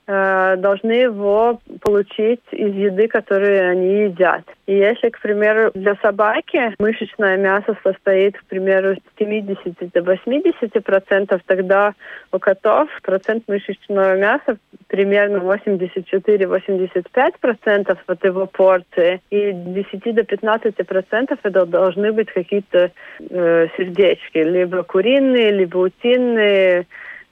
э, 0.08 0.56
должны 0.58 0.92
его 0.92 1.60
получить 1.80 2.42
из 2.50 2.74
еды, 2.74 3.08
которую 3.08 3.70
они 3.70 4.04
едят. 4.04 4.42
И 4.66 4.74
если, 4.74 5.10
к 5.10 5.20
примеру, 5.20 5.70
для 5.74 5.94
собаки 6.02 6.74
мышечное 6.78 7.36
мясо 7.36 7.76
состоит, 7.84 8.36
к 8.36 8.44
примеру, 8.44 8.96
с 8.96 9.18
70 9.18 9.92
до 9.92 10.02
80 10.02 10.84
процентов, 10.84 11.40
тогда 11.46 11.94
у 12.32 12.38
котов 12.38 12.88
процент 13.02 13.44
мышечного 13.46 14.16
мяса 14.16 14.58
примерно 14.88 15.38
84-85 15.38 17.34
процентов 17.40 17.98
от 18.06 18.24
его 18.24 18.46
порции. 18.46 19.20
И 19.30 19.52
10 19.52 20.14
до 20.14 20.24
15 20.24 20.76
процентов 20.86 21.38
это 21.44 21.64
должны 21.64 22.12
быть 22.12 22.32
какие-то 22.32 22.90
э, 23.20 23.66
сердечки, 23.76 24.38
либо 24.38 24.82
куриные, 24.82 25.52
либо 25.52 25.78
утиные, 25.78 26.86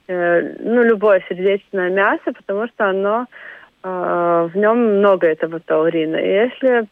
ну, 0.07 0.83
любое 0.83 1.23
сердечное 1.27 1.89
мясо, 1.89 2.31
потому 2.33 2.67
что 2.67 2.89
оно 2.89 3.25
э, 3.83 4.49
в 4.53 4.55
нем 4.55 4.97
много 4.97 5.27
этого 5.27 5.59
таурина. 5.59 6.17
И 6.17 6.27
если 6.27 6.87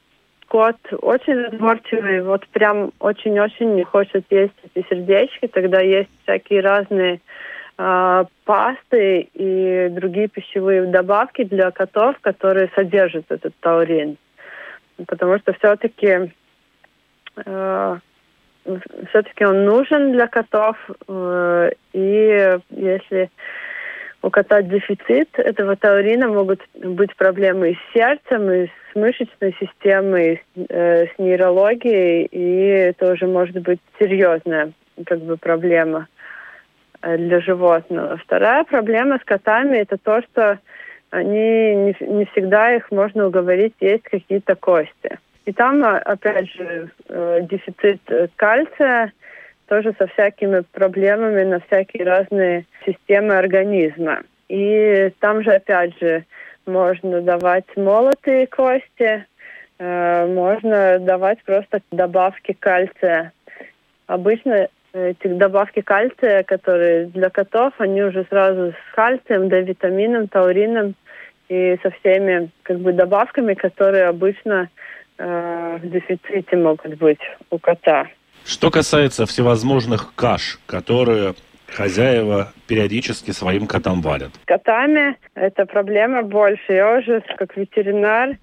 кот 0.48 0.78
очень 1.02 1.46
разборчивый, 1.46 2.22
вот 2.22 2.48
прям 2.48 2.92
очень-очень 3.00 3.76
не 3.76 3.84
хочет 3.84 4.26
есть 4.30 4.54
эти 4.64 4.86
сердечки, 4.88 5.48
тогда 5.48 5.82
есть 5.82 6.10
всякие 6.24 6.62
разные 6.62 7.22
э, 7.78 8.26
пасты 8.46 9.30
и 9.34 9.90
другие 9.92 10.28
пищевые 10.28 10.86
добавки 10.86 11.44
для 11.44 11.72
котов, 11.72 12.18
которые 12.22 12.70
содержат 12.76 13.26
этот 13.30 13.54
таурин. 13.60 14.18
Потому 15.08 15.40
что 15.40 15.54
все-таки 15.54 16.32
э, 17.46 17.98
все-таки 19.10 19.46
он 19.46 19.66
нужен 19.66 20.12
для 20.12 20.28
котов. 20.28 20.78
Э, 21.08 21.72
и 21.94 22.58
если 22.70 23.30
у 24.22 24.30
кота 24.30 24.62
дефицит 24.62 25.38
этого 25.38 25.76
таурина, 25.76 26.30
могут 26.30 26.62
быть 26.76 27.16
проблемы 27.16 27.72
и 27.72 27.76
с 27.76 27.94
сердцем, 27.94 28.50
и 28.50 28.68
с 28.68 28.96
мышечной 28.96 29.56
системой, 29.60 30.42
и 30.56 30.66
э, 30.70 31.08
с 31.08 31.20
нейрологией, 31.20 32.26
и 32.26 32.68
это 32.68 33.14
уже 33.14 33.28
может 33.28 33.58
быть 33.60 33.80
серьезная 34.00 34.72
как 35.06 35.20
бы 35.20 35.36
проблема 35.38 36.08
э, 37.02 37.18
для 37.18 37.42
животного. 37.42 38.18
Вторая 38.18 38.64
проблема 38.64 39.18
с 39.18 39.26
котами 39.26 39.78
это 39.78 39.98
то, 39.98 40.22
что 40.22 40.60
они 41.10 41.76
не, 41.76 41.96
не 42.00 42.26
всегда 42.26 42.74
их 42.74 42.90
можно 42.92 43.28
уговорить 43.28 43.76
есть 43.82 44.04
какие-то 44.04 44.56
кости. 44.56 45.20
И 45.46 45.52
там, 45.52 45.84
опять 45.84 46.50
же, 46.52 46.90
э, 47.10 47.40
дефицит 47.50 48.02
э, 48.08 48.28
кальция, 48.36 49.12
тоже 49.68 49.94
со 49.98 50.08
всякими 50.08 50.64
проблемами 50.72 51.44
на 51.44 51.60
всякие 51.62 52.06
разные 52.06 52.66
системы 52.86 53.36
организма. 53.36 54.22
И 54.48 55.12
там 55.20 55.44
же, 55.44 55.52
опять 55.52 55.98
же, 56.00 56.26
можно 56.66 57.22
давать 57.22 57.66
молотые 57.76 58.48
кости, 58.48 59.26
э, 59.80 60.26
можно 60.28 61.00
давать 61.00 61.44
просто 61.44 61.82
добавки 61.92 62.56
кальция. 62.58 63.34
Обычно 64.08 64.70
эти 64.94 65.28
добавки 65.28 65.82
кальция, 65.82 66.44
которые 66.44 67.08
для 67.08 67.30
котов, 67.30 67.74
они 67.80 68.04
уже 68.04 68.26
сразу 68.30 68.72
с 68.72 68.96
кальцием, 68.96 69.50
да, 69.50 69.60
витамином, 69.60 70.28
таурином 70.28 70.96
и 71.50 71.78
со 71.82 71.90
всеми 71.92 72.50
как 72.62 72.80
бы 72.80 72.94
добавками, 72.94 73.56
которые 73.56 74.06
обычно 74.06 74.70
э, 75.24 75.80
в 75.82 75.90
дефиците 75.90 76.58
могут 76.58 76.98
быть 76.98 77.22
у 77.50 77.58
кота. 77.58 78.08
Что 78.46 78.70
касается 78.70 79.26
всевозможных 79.26 80.14
каш, 80.16 80.60
которые 80.66 81.34
хозяева 81.68 82.52
периодически 82.68 83.32
своим 83.32 83.68
котам 83.68 84.02
варят? 84.02 84.32
Котами 84.46 85.16
эта 85.36 85.66
проблема 85.66 86.24
больше. 86.24 86.74
Я 86.74 86.98
уже 86.98 87.24
как 87.38 87.56
ветеринар 87.56 88.38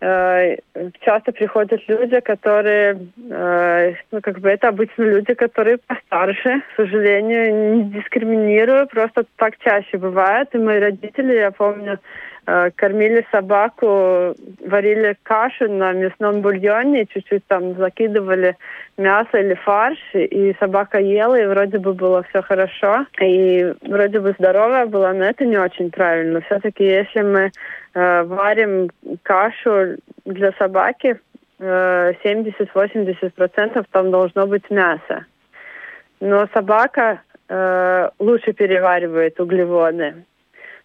э, 0.00 0.56
часто 1.00 1.32
приходят 1.32 1.80
люди, 1.88 2.20
которые, 2.20 2.98
э, 3.30 3.94
ну, 4.10 4.20
как 4.20 4.40
бы 4.40 4.50
это 4.50 4.68
обычно 4.68 5.04
люди, 5.04 5.34
которые 5.34 5.78
постарше. 5.78 6.62
К 6.72 6.76
сожалению, 6.76 7.76
не 7.76 7.82
дискриминирую, 7.84 8.88
просто 8.88 9.24
так 9.36 9.54
чаще 9.58 9.96
бывает. 9.98 10.48
И 10.52 10.58
мои 10.58 10.80
родители, 10.80 11.34
я 11.34 11.52
помню, 11.52 11.98
кормили 12.44 13.26
собаку, 13.30 14.34
варили 14.66 15.16
кашу 15.22 15.68
на 15.70 15.92
мясном 15.92 16.40
бульоне, 16.42 17.06
чуть-чуть 17.06 17.46
там 17.46 17.74
закидывали 17.76 18.56
мясо 18.96 19.38
или 19.38 19.54
фарш, 19.54 19.98
и 20.14 20.54
собака 20.60 20.98
ела, 20.98 21.40
и 21.40 21.46
вроде 21.46 21.78
бы 21.78 21.94
было 21.94 22.22
все 22.24 22.42
хорошо, 22.42 23.06
и 23.20 23.72
вроде 23.82 24.20
бы 24.20 24.34
здоровая 24.38 24.86
была, 24.86 25.12
но 25.12 25.24
это 25.24 25.44
не 25.44 25.58
очень 25.58 25.90
правильно. 25.90 26.40
Все-таки 26.42 26.84
если 26.84 27.22
мы 27.22 27.50
э, 27.94 28.22
варим 28.24 28.90
кашу 29.22 29.96
для 30.24 30.52
собаки, 30.52 31.18
э, 31.58 32.12
70-80% 32.22 33.84
там 33.90 34.10
должно 34.10 34.46
быть 34.46 34.68
мясо. 34.70 35.24
Но 36.20 36.46
собака 36.54 37.20
э, 37.48 38.10
лучше 38.18 38.52
переваривает 38.52 39.40
углеводы. 39.40 40.24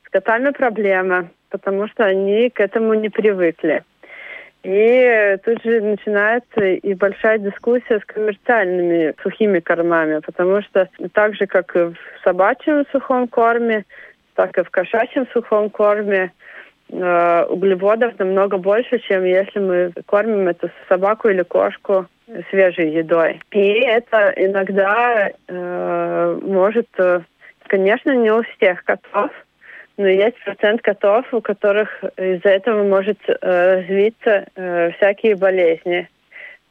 С 0.06 0.10
котами 0.10 0.52
проблема 0.52 1.30
потому 1.50 1.88
что 1.88 2.06
они 2.06 2.50
к 2.50 2.60
этому 2.60 2.94
не 2.94 3.10
привыкли. 3.10 3.84
И 4.64 5.38
тут 5.46 5.64
же 5.64 5.80
начинается 5.80 6.62
и 6.62 6.94
большая 6.94 7.38
дискуссия 7.38 8.00
с 8.00 8.06
коммерциальными 8.06 9.14
сухими 9.24 9.60
кормами, 9.60 10.20
потому 10.20 10.62
что 10.62 10.90
так 11.14 11.36
же, 11.36 11.48
как 11.48 11.76
и 11.78 11.80
в 11.80 11.96
собачьем 12.26 12.86
сухом 12.92 13.30
корме, 13.30 13.86
так 14.36 14.58
и 14.58 14.64
в 14.64 14.70
кошачьем 14.70 15.28
сухом 15.32 15.70
корме 15.70 16.34
э, 16.90 17.46
углеводов 17.46 18.20
намного 18.20 18.58
больше, 18.58 19.00
чем 19.00 19.24
если 19.24 19.60
мы 19.60 19.94
кормим 20.06 20.50
эту 20.50 20.70
собаку 20.90 21.30
или 21.30 21.44
кошку 21.44 22.08
свежей 22.50 22.92
едой. 22.92 23.42
И 23.52 23.80
это 23.82 24.34
иногда 24.36 25.30
э, 25.48 26.40
может, 26.42 26.88
э, 26.98 27.22
конечно, 27.68 28.14
не 28.14 28.32
у 28.32 28.44
всех 28.44 28.84
котов, 28.84 29.32
но 30.00 30.08
есть 30.08 30.42
процент 30.46 30.82
котов, 30.82 31.26
у 31.34 31.42
которых 31.42 31.90
из-за 32.16 32.50
этого 32.50 32.84
может 32.84 33.20
э, 33.28 33.82
развиться 33.82 34.46
э, 34.56 34.92
всякие 34.92 35.36
болезни. 35.36 36.08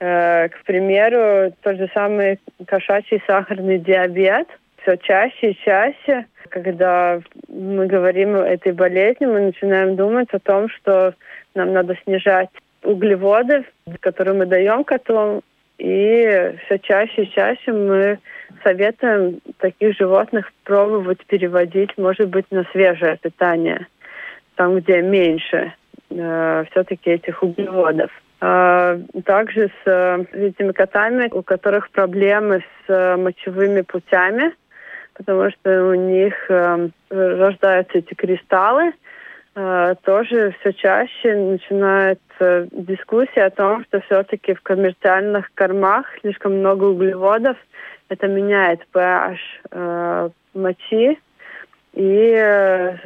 Э, 0.01 0.49
к 0.49 0.65
примеру, 0.65 1.53
тот 1.61 1.77
же 1.77 1.91
самый 1.93 2.41
кошачий 2.67 3.23
сахарный 3.27 3.79
диабет. 3.79 4.49
Все 4.81 4.97
чаще 4.97 5.51
и 5.51 5.59
чаще, 5.63 6.25
когда 6.49 7.21
мы 7.49 7.87
говорим 7.87 8.35
о 8.35 8.47
этой 8.47 8.73
болезни, 8.73 9.27
мы 9.27 9.41
начинаем 9.41 9.95
думать 9.95 10.29
о 10.33 10.39
том, 10.39 10.71
что 10.71 11.13
нам 11.55 11.75
надо 11.75 11.99
снижать 12.05 12.49
углеводы, 12.83 13.67
которые 14.01 14.39
мы 14.39 14.47
даем 14.47 14.85
котам, 14.85 15.43
и 15.79 16.57
все 16.65 16.79
чаще 16.81 17.23
и 17.23 17.31
чаще 17.31 17.73
мы 17.73 18.19
советуем 18.65 19.41
таких 19.59 19.97
животных 19.97 20.51
пробовать 20.65 21.25
переводить, 21.27 21.97
может 21.97 22.29
быть, 22.29 22.47
на 22.51 22.65
свежее 22.73 23.17
питание, 23.17 23.87
там, 24.57 24.77
где 24.77 25.01
меньше 25.03 25.73
э, 26.11 26.65
все-таки 26.71 27.11
этих 27.11 27.43
углеводов. 27.43 28.11
Э, 28.41 28.99
также 29.25 29.69
с 29.69 29.87
э, 29.87 30.25
этими 30.33 30.73
котами, 30.73 31.29
у 31.31 31.43
которых 31.43 31.91
проблемы 31.91 32.65
с 32.87 32.93
э, 32.93 33.17
мочевыми 33.17 33.83
путями, 33.83 34.53
потому 35.15 35.51
что 35.51 35.91
у 35.91 35.95
них 35.95 36.35
э, 36.49 36.89
рождаются 37.11 37.99
эти 37.99 38.15
кристаллы, 38.15 38.93
тоже 40.05 40.55
все 40.61 40.73
чаще 40.73 41.35
начинается 41.35 42.69
дискуссия 42.73 43.47
о 43.47 43.51
том, 43.51 43.85
что 43.85 44.01
все-таки 44.03 44.55
в 44.55 44.63
коммерциальных 44.63 45.51
кормах 45.55 46.07
слишком 46.21 46.59
много 46.59 46.85
углеводов, 46.85 47.57
это 48.09 48.27
меняет 48.27 48.87
pH 48.93 49.37
э, 49.71 50.31
мочи 50.55 51.19
и 51.95 52.33
э, 52.37 52.97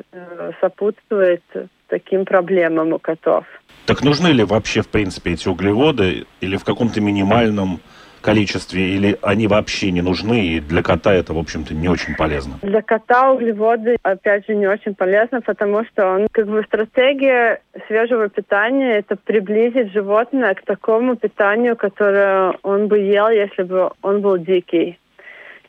сопутствует 0.61 1.43
таким 1.89 2.25
проблемам 2.25 2.93
у 2.93 2.99
котов. 2.99 3.45
Так 3.87 4.03
нужны 4.03 4.29
ли 4.29 4.45
вообще, 4.45 4.83
в 4.83 4.89
принципе, 4.89 5.33
эти 5.33 5.49
углеводы 5.49 6.27
или 6.41 6.57
в 6.57 6.65
каком-то 6.65 7.01
минимальном 7.01 7.81
количестве, 8.23 8.95
или 8.95 9.19
они 9.23 9.47
вообще 9.47 9.91
не 9.91 10.01
нужны, 10.01 10.47
и 10.47 10.61
для 10.61 10.83
кота 10.83 11.13
это, 11.13 11.35
в 11.35 11.39
общем-то, 11.39 11.75
не 11.75 11.89
очень 11.89 12.17
полезно? 12.17 12.55
Для 12.63 12.81
кота 12.81 13.33
углеводы, 13.33 13.97
опять 14.03 14.47
же, 14.47 14.55
не 14.55 14.67
очень 14.67 14.95
полезно, 14.95 15.41
потому 15.41 15.85
что 15.85 16.07
он, 16.07 16.29
как 16.33 16.47
бы, 16.47 16.63
стратегия 16.63 17.61
свежего 17.87 18.29
питания– 18.29 18.93
это 18.99 19.17
приблизить 19.17 19.93
животное 19.93 20.55
к 20.55 20.63
такому 20.63 21.17
питанию, 21.17 21.77
которое 21.77 22.55
он 22.63 22.89
бы 22.89 22.99
ел, 22.99 23.29
если 23.29 23.63
бы 23.63 23.91
он 24.01 24.23
был 24.23 24.39
дикий. 24.39 24.99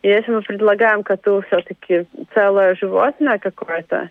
И 0.01 0.07
если 0.09 0.31
мы 0.31 0.41
предлагаем 0.41 1.01
коту 1.03 1.41
все-таки 1.47 2.05
целое 2.33 2.75
животное 2.75 3.39
какое-то, 3.39 4.09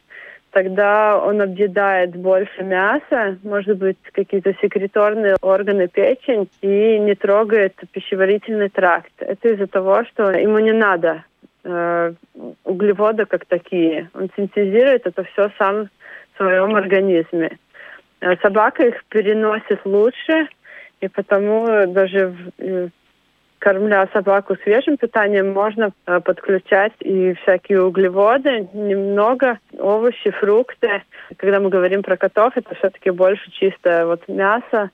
тогда 0.52 1.18
он 1.18 1.40
объедает 1.40 2.14
больше 2.14 2.62
мяса, 2.62 3.38
может 3.42 3.78
быть, 3.78 3.98
какие-то 4.12 4.54
секреторные 4.60 5.36
органы 5.40 5.88
печень 5.88 6.48
и 6.60 6.98
не 6.98 7.14
трогает 7.14 7.74
пищеварительный 7.90 8.68
тракт. 8.68 9.12
Это 9.18 9.48
из-за 9.48 9.66
того, 9.66 10.04
что 10.04 10.30
ему 10.30 10.58
не 10.58 10.72
надо 10.72 11.24
э, 11.64 12.12
углеводы 12.64 13.24
как 13.24 13.46
такие. 13.46 14.10
Он 14.14 14.30
синтезирует 14.36 15.06
это 15.06 15.24
все 15.24 15.50
сам 15.58 15.88
своем 16.36 16.76
организме. 16.76 17.58
Э, 18.20 18.36
собака 18.42 18.86
их 18.86 19.04
переносит 19.06 19.80
лучше, 19.84 20.48
и 21.00 21.08
потому 21.08 21.86
даже 21.86 22.34
кормля 23.62 24.08
собаку 24.12 24.56
свежим 24.64 24.96
питанием, 24.96 25.52
можно 25.52 25.92
э, 26.06 26.20
подключать 26.20 26.92
и 26.98 27.34
всякие 27.34 27.82
углеводы, 27.84 28.68
немного 28.72 29.58
овощи, 29.78 30.30
фрукты. 30.30 31.02
Когда 31.36 31.60
мы 31.60 31.70
говорим 31.70 32.02
про 32.02 32.16
котов, 32.16 32.56
это 32.56 32.74
все-таки 32.74 33.10
больше 33.10 33.50
чистое 33.52 34.04
вот 34.04 34.26
мясо, 34.26 34.90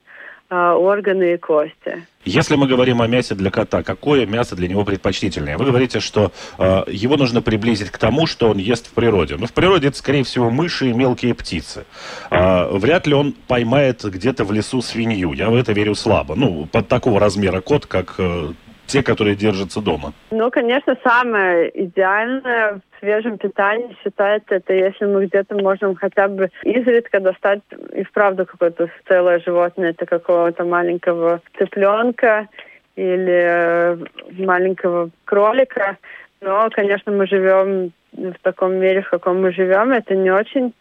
органы 0.51 1.35
и 1.35 1.37
кости. 1.37 2.07
Если 2.25 2.57
мы 2.57 2.67
говорим 2.67 3.01
о 3.01 3.07
мясе 3.07 3.35
для 3.35 3.51
кота, 3.51 3.83
какое 3.83 4.27
мясо 4.27 4.57
для 4.57 4.69
него 4.69 4.85
предпочтительнее? 4.85 5.57
Вы 5.57 5.67
говорите, 5.67 6.01
что 6.01 6.33
э, 6.59 6.85
его 6.89 7.17
нужно 7.17 7.43
приблизить 7.43 7.91
к 7.91 7.99
тому, 7.99 8.27
что 8.27 8.51
он 8.51 8.59
ест 8.59 8.87
в 8.87 8.93
природе. 8.93 9.37
Но 9.37 9.47
в 9.47 9.53
природе 9.53 9.89
это, 9.89 9.97
скорее 9.97 10.25
всего, 10.25 10.51
мыши 10.51 10.91
и 10.91 10.93
мелкие 10.93 11.35
птицы. 11.35 11.85
Э, 12.31 12.69
вряд 12.71 13.07
ли 13.07 13.15
он 13.15 13.35
поймает 13.47 14.05
где-то 14.05 14.45
в 14.45 14.53
лесу 14.53 14.83
свинью. 14.83 15.33
Я 15.33 15.49
в 15.51 15.55
это 15.55 15.73
верю 15.73 15.95
слабо. 15.95 16.35
Ну, 16.35 16.67
под 16.67 16.89
такого 16.89 17.21
размера 17.21 17.61
кот, 17.61 17.87
как 17.87 18.15
э, 18.19 18.53
те, 18.87 19.03
которые 19.03 19.37
держатся 19.37 19.81
дома. 19.81 20.13
Ну, 20.31 20.51
конечно, 20.51 20.97
самое 21.05 21.71
идеальное 21.75 22.81
свежем 23.01 23.39
питании 23.39 23.97
считается 24.03 24.57
это, 24.57 24.73
если 24.73 25.07
мы 25.07 25.27
где-то 25.27 25.57
можем 25.57 25.95
хотя 25.95 26.29
бы 26.29 26.51
изредка 26.63 27.21
достать 27.21 27.61
и 27.93 28.03
вправду 28.05 28.47
какое-то 28.47 28.89
целое 29.07 29.41
животное, 29.41 29.91
это 29.91 30.07
какого-то 30.07 30.65
маленького 30.65 31.41
цыпленка 31.57 32.49
или 32.97 33.43
э, 33.45 33.97
маленького 34.39 35.11
кролика. 35.25 35.97
Но, 36.41 36.69
конечно, 36.71 37.13
мы 37.13 37.27
живем 37.27 37.93
в 38.13 38.39
таком 38.43 38.75
мире, 38.77 39.03
в 39.03 39.11
каком 39.11 39.41
мы 39.41 39.53
живем. 39.53 39.93
Это 39.93 40.15
не 40.15 40.31
очень 40.31 40.73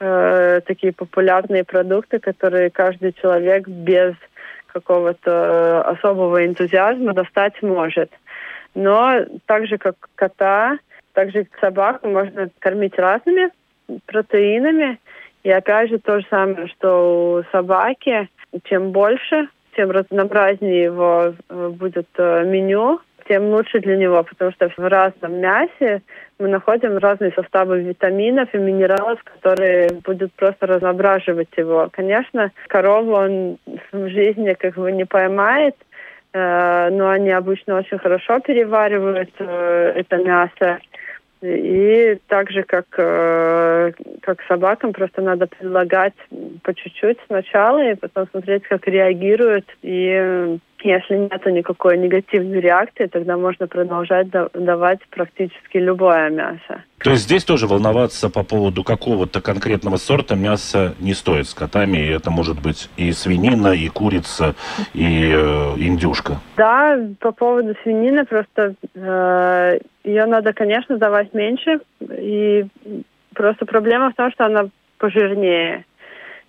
э, 0.00 0.60
такие 0.66 0.92
популярные 0.92 1.64
продукты, 1.64 2.18
которые 2.18 2.70
каждый 2.70 3.12
человек 3.12 3.68
без 3.68 4.14
какого-то 4.72 5.82
особого 5.82 6.44
энтузиазма 6.46 7.12
достать 7.12 7.60
может. 7.62 8.10
Но 8.74 9.24
так 9.46 9.66
же, 9.66 9.78
как 9.78 9.96
кота, 10.14 10.78
так 11.12 11.30
же, 11.32 11.44
как 11.44 11.60
собаку 11.60 12.08
можно 12.08 12.50
кормить 12.58 12.98
разными 12.98 13.50
протеинами. 14.06 14.98
И 15.42 15.50
опять 15.50 15.90
же 15.90 15.98
то 15.98 16.20
же 16.20 16.26
самое, 16.28 16.68
что 16.68 17.40
у 17.40 17.50
собаки, 17.50 18.28
чем 18.64 18.92
больше, 18.92 19.48
тем 19.74 19.90
разнообразнее 19.90 20.84
его 20.84 21.32
э, 21.48 21.68
будет 21.68 22.08
э, 22.18 22.44
меню, 22.44 23.00
тем 23.30 23.44
лучше 23.50 23.78
для 23.78 23.96
него, 23.96 24.22
потому 24.24 24.50
что 24.50 24.68
в 24.68 24.78
разном 24.78 25.40
мясе 25.40 26.02
мы 26.40 26.48
находим 26.48 26.98
разные 26.98 27.30
составы 27.32 27.80
витаминов 27.80 28.52
и 28.52 28.58
минералов, 28.58 29.22
которые 29.22 29.90
будут 30.04 30.32
просто 30.32 30.66
разноображивать 30.66 31.48
его. 31.56 31.88
Конечно, 31.92 32.50
корову 32.66 33.12
он 33.12 33.58
в 33.92 34.08
жизни 34.08 34.54
как 34.54 34.74
бы 34.74 34.90
не 34.90 35.04
поймает, 35.04 35.76
но 36.32 37.10
они 37.10 37.30
обычно 37.30 37.76
очень 37.76 37.98
хорошо 37.98 38.40
переваривают 38.40 39.30
э, 39.38 39.92
это 39.96 40.16
мясо. 40.18 40.78
И 41.42 42.18
так 42.28 42.50
же, 42.50 42.62
как, 42.64 42.86
э, 42.98 43.92
как 44.20 44.42
собакам, 44.42 44.92
просто 44.92 45.22
надо 45.22 45.46
предлагать 45.46 46.14
по 46.62 46.74
чуть-чуть 46.74 47.18
сначала 47.26 47.90
и 47.90 47.94
потом 47.94 48.28
смотреть, 48.30 48.64
как 48.64 48.86
реагируют. 48.86 49.64
И 49.82 50.58
если 50.82 51.16
нет 51.16 51.46
никакой 51.46 51.98
негативной 51.98 52.60
реакции, 52.60 53.06
тогда 53.06 53.36
можно 53.36 53.66
продолжать 53.66 54.28
давать 54.30 55.00
практически 55.10 55.78
любое 55.78 56.30
мясо. 56.30 56.84
То 57.02 57.10
есть 57.10 57.22
здесь 57.22 57.44
тоже 57.44 57.66
волноваться 57.66 58.28
по 58.28 58.42
поводу 58.42 58.84
какого-то 58.84 59.40
конкретного 59.40 59.96
сорта 59.96 60.34
мяса 60.34 60.94
не 61.00 61.14
стоит 61.14 61.48
с 61.48 61.54
котами. 61.54 62.14
Это 62.14 62.30
может 62.30 62.60
быть 62.60 62.90
и 62.96 63.12
свинина, 63.12 63.68
и 63.68 63.88
курица, 63.88 64.54
и 64.92 65.32
э, 65.34 65.74
индюшка. 65.78 66.40
Да, 66.56 66.98
по 67.20 67.32
поводу 67.32 67.74
свинины 67.82 68.26
просто 68.26 68.74
э, 68.94 69.78
ее 70.04 70.26
надо, 70.26 70.52
конечно, 70.52 70.98
давать 70.98 71.32
меньше. 71.32 71.80
И 72.00 72.66
просто 73.34 73.64
проблема 73.64 74.10
в 74.10 74.14
том, 74.14 74.30
что 74.32 74.44
она 74.44 74.68
пожирнее. 74.98 75.84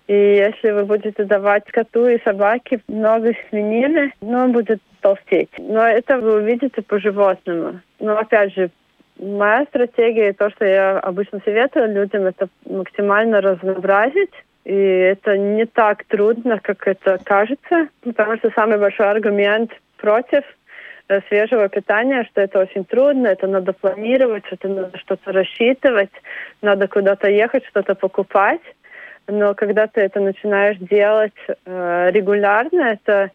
И 0.08 0.14
если 0.14 0.70
вы 0.72 0.84
будете 0.84 1.24
давать 1.24 1.64
коту 1.70 2.06
и 2.08 2.22
собаке 2.22 2.80
много 2.88 3.32
свинины, 3.48 4.12
ну, 4.20 4.38
он 4.38 4.52
будет 4.52 4.80
толстеть. 5.00 5.50
Но 5.58 5.86
это 5.86 6.18
вы 6.18 6.36
увидите 6.36 6.82
по 6.82 6.98
животному. 6.98 7.80
Но 8.00 8.18
опять 8.18 8.54
же, 8.54 8.70
моя 9.18 9.64
стратегия, 9.64 10.32
то, 10.32 10.50
что 10.50 10.64
я 10.64 10.98
обычно 10.98 11.40
советую 11.44 11.94
людям, 11.94 12.26
это 12.26 12.48
максимально 12.66 13.40
разнообразить. 13.40 14.32
И 14.64 14.74
это 14.74 15.36
не 15.36 15.66
так 15.66 16.04
трудно, 16.04 16.60
как 16.60 16.86
это 16.86 17.18
кажется, 17.24 17.88
потому 18.04 18.36
что 18.36 18.50
самый 18.50 18.78
большой 18.78 19.10
аргумент 19.10 19.72
против 19.96 20.44
э, 21.08 21.20
свежего 21.28 21.68
питания, 21.68 22.24
что 22.30 22.40
это 22.40 22.60
очень 22.60 22.84
трудно, 22.84 23.26
это 23.26 23.48
надо 23.48 23.72
планировать, 23.72 24.44
это 24.52 24.68
надо 24.68 24.96
что-то 24.98 25.32
рассчитывать, 25.32 26.12
надо 26.60 26.86
куда-то 26.86 27.28
ехать, 27.28 27.66
что-то 27.66 27.96
покупать 27.96 28.60
но 29.32 29.54
когда 29.54 29.86
ты 29.86 30.02
это 30.02 30.20
начинаешь 30.20 30.76
делать 30.78 31.32
э, 31.48 32.10
регулярно, 32.12 32.92
это 32.92 33.30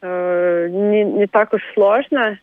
э, 0.00 0.68
не, 0.70 1.04
не 1.04 1.26
так 1.26 1.52
уж 1.52 1.62
сложно. 1.74 2.38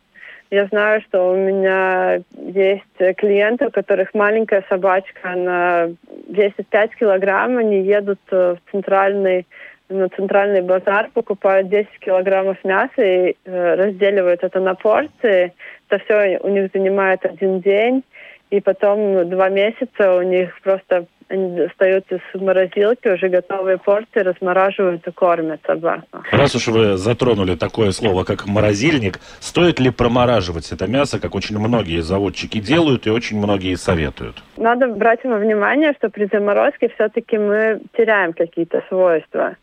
Я 0.51 0.67
знаю, 0.67 1.01
что 1.01 1.31
у 1.31 1.35
меня 1.35 2.21
есть 2.37 3.17
клиенты, 3.17 3.67
у 3.67 3.71
которых 3.71 4.13
маленькая 4.13 4.63
собачка, 4.69 5.31
она 5.31 5.89
весит 6.29 6.67
5 6.69 6.95
килограмм, 6.95 7.57
они 7.57 7.81
едут 7.81 8.19
в 8.29 8.57
центральный 8.71 9.47
на 9.87 10.09
центральный 10.09 10.61
базар, 10.61 11.09
покупают 11.13 11.69
10 11.69 11.87
килограммов 11.99 12.57
мяса 12.63 13.03
и 13.03 13.35
э, 13.45 13.75
разделивают 13.75 14.43
это 14.43 14.59
на 14.59 14.73
порции. 14.73 15.53
Это 15.89 16.03
все 16.03 16.39
у 16.41 16.49
них 16.49 16.71
занимает 16.73 17.23
один 17.23 17.61
день, 17.61 18.03
и 18.49 18.61
потом 18.61 19.29
два 19.29 19.49
месяца 19.49 20.15
у 20.15 20.23
них 20.23 20.59
просто 20.61 21.05
они 21.27 21.55
достают 21.55 22.05
из 22.11 22.19
морозилки 22.39 23.07
уже 23.07 23.29
готовые 23.29 23.77
порции, 23.77 24.19
размораживают 24.19 25.07
и 25.07 25.11
кормят 25.11 25.59
собаку. 25.65 26.23
Раз 26.31 26.55
уж 26.55 26.67
вы 26.67 26.97
затронули 26.97 27.55
такое 27.55 27.91
слово, 27.91 28.23
как 28.23 28.45
морозильник, 28.45 29.19
стоит 29.39 29.79
ли 29.79 29.89
промораживать 29.89 30.71
это 30.71 30.87
мясо, 30.87 31.19
как 31.19 31.35
очень 31.35 31.57
многие 31.57 32.01
заводчики 32.01 32.59
делают 32.59 33.07
и 33.07 33.09
очень 33.09 33.37
многие 33.37 33.75
советуют? 33.75 34.43
Надо 34.57 34.87
брать 34.87 35.23
во 35.23 35.37
внимание, 35.37 35.93
что 35.97 36.09
при 36.09 36.27
заморозке 36.31 36.89
все-таки 36.89 37.37
мы 37.37 37.81
теряем 37.97 38.33
какие-то 38.33 38.83
свойства 38.87 39.55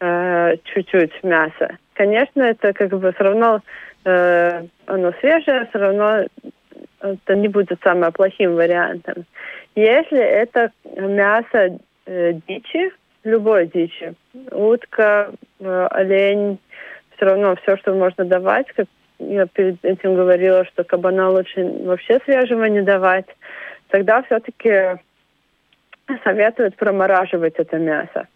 э, 0.00 0.56
чуть-чуть 0.64 1.22
мяса. 1.22 1.78
Конечно, 1.94 2.42
это 2.42 2.72
как 2.72 2.90
бы 2.90 3.12
все 3.12 3.24
равно 3.24 3.60
э, 4.04 4.62
оно 4.86 5.12
свежее, 5.20 5.66
все 5.70 5.78
равно 5.78 6.26
это 7.00 7.36
не 7.36 7.48
будет 7.48 7.78
самым 7.82 8.12
плохим 8.12 8.54
вариантом. 8.54 9.24
Если 9.74 10.18
это 10.18 10.72
мясо 10.96 11.78
э, 12.06 12.32
дичи, 12.46 12.90
любой 13.24 13.66
дичи, 13.66 14.14
утка, 14.50 15.30
э, 15.60 15.86
олень, 15.90 16.58
все 17.16 17.26
равно 17.26 17.56
все, 17.56 17.76
что 17.76 17.94
можно 17.94 18.24
давать, 18.24 18.66
как 18.74 18.86
я 19.18 19.46
перед 19.46 19.84
этим 19.84 20.14
говорила, 20.14 20.64
что 20.64 20.84
кабана 20.84 21.30
лучше 21.30 21.64
вообще 21.84 22.20
свежего 22.24 22.64
не 22.64 22.82
давать, 22.82 23.26
тогда 23.88 24.22
все-таки 24.22 25.00
советуют 26.24 26.76
промораживать 26.76 27.54
это 27.56 27.78
мясо. 27.78 28.26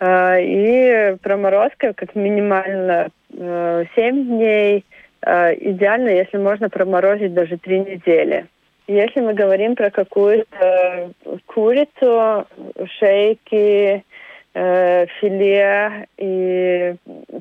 Э, 0.00 0.42
и 0.42 1.16
проморозка 1.22 1.92
как 1.94 2.14
минимально 2.14 3.10
7 3.30 3.40
э, 3.40 4.12
дней. 4.12 4.84
Э, 5.24 5.54
идеально, 5.54 6.08
если 6.08 6.38
можно 6.38 6.68
проморозить 6.68 7.34
даже 7.34 7.56
3 7.56 7.80
недели. 7.80 8.46
Если 8.88 9.20
мы 9.20 9.34
говорим 9.34 9.76
про 9.76 9.90
какую-то 9.90 11.12
курицу, 11.46 12.46
шейки, 12.98 14.04
э, 14.54 15.06
филе 15.20 16.08
и 16.18 16.94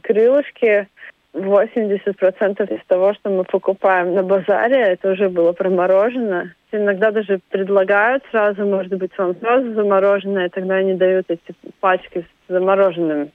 крылышки, 0.03 0.87
80% 1.33 2.69
из 2.71 2.85
того, 2.87 3.13
что 3.13 3.29
мы 3.29 3.43
покупаем 3.45 4.13
на 4.13 4.21
базаре, 4.21 4.79
это 4.79 5.11
уже 5.11 5.29
было 5.29 5.53
проморожено. 5.53 6.53
Иногда 6.71 7.11
даже 7.11 7.39
предлагают 7.49 8.23
сразу, 8.31 8.65
может 8.65 8.93
быть, 8.93 9.11
вам 9.17 9.35
сразу 9.39 9.73
замороженное, 9.73 10.49
тогда 10.49 10.75
они 10.75 10.93
дают 10.93 11.25
эти 11.29 11.55
пачки 11.79 12.25
с 12.47 12.51
замороженными. 12.51 13.31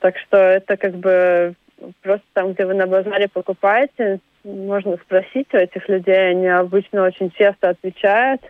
Так 0.00 0.18
что 0.18 0.36
это 0.36 0.76
как 0.76 0.94
бы 0.94 1.54
просто 2.02 2.26
там, 2.32 2.52
где 2.52 2.64
вы 2.64 2.74
на 2.74 2.86
базаре 2.86 3.28
покупаете, 3.28 4.20
можно 4.44 4.96
спросить 4.96 5.52
у 5.52 5.56
этих 5.56 5.88
людей, 5.88 6.30
они 6.30 6.46
обычно 6.46 7.04
очень 7.04 7.30
часто 7.30 7.70
отвечают, 7.70 8.42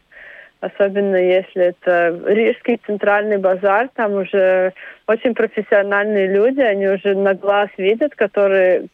особенно 0.61 1.17
если 1.17 1.67
это 1.67 2.19
Рижский 2.27 2.81
центральный 2.87 3.39
базар, 3.39 3.89
там 3.95 4.15
уже 4.15 4.73
очень 5.07 5.35
профессиональные 5.35 6.27
люди, 6.27 6.61
они 6.61 6.89
уже 6.89 7.15
на 7.15 7.35
глаз 7.35 7.69
видят, 7.77 8.15
которые... 8.15 8.87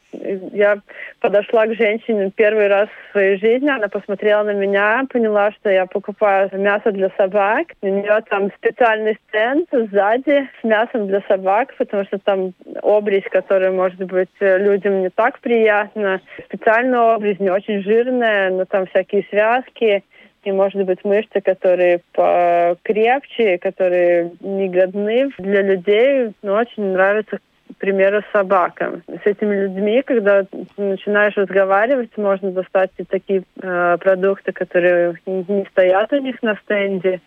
Я 0.53 0.79
подошла 1.21 1.67
к 1.67 1.75
женщине 1.75 2.31
первый 2.35 2.69
раз 2.69 2.89
в 2.89 3.13
своей 3.13 3.39
жизни, 3.39 3.71
она 3.71 3.89
посмотрела 3.89 4.43
на 4.43 4.53
меня, 4.53 5.05
поняла, 5.11 5.53
что 5.53 5.71
я 5.71 5.87
покупаю 5.87 6.51
мясо 6.53 6.93
для 6.93 7.11
собак. 7.17 7.69
У 7.81 7.87
нее 7.87 8.23
там 8.29 8.51
специальный 8.59 9.19
стенд 9.29 9.69
сзади 9.73 10.49
с 10.61 10.65
мясом 10.65 11.07
для 11.07 11.23
собак, 11.29 11.73
потому 11.79 12.05
что 12.05 12.19
там 12.19 12.53
обрезь, 12.83 13.25
которая 13.31 13.73
может 13.73 14.03
быть 14.05 14.29
людям 14.41 15.01
не 15.01 15.09
так 15.09 15.39
приятна. 15.39 16.21
Специальная 16.45 17.15
обрезь, 17.15 17.41
не 17.41 17.49
очень 17.49 17.83
жирная, 17.83 18.51
но 18.51 18.67
там 18.67 18.87
всякие 18.87 19.25
связки 19.31 20.05
и, 20.45 20.53
может 20.53 20.85
быть, 20.85 21.05
мышцы, 21.05 21.41
которые 21.41 22.01
покрепче, 22.13 23.59
которые 23.59 24.33
не 24.41 24.69
годны 24.69 25.31
для 25.39 25.63
людей, 25.63 26.33
но 26.43 26.55
очень 26.55 26.93
нравятся 26.93 27.39
к 27.73 27.77
примеру, 27.79 28.23
собакам. 28.33 29.03
С 29.09 29.27
этими 29.27 29.63
людьми, 29.63 30.03
когда 30.03 30.45
начинаешь 30.77 31.37
разговаривать, 31.37 32.11
можно 32.17 32.51
достать 32.53 32.91
и 32.99 33.05
такие 33.05 33.45
э, 33.61 33.97
продукты, 33.99 34.53
которые 34.53 35.15
не 35.27 35.67
стоят 35.71 36.13
у 36.13 36.19
них 36.19 36.43
на 36.43 36.55
стенде. 36.57 37.21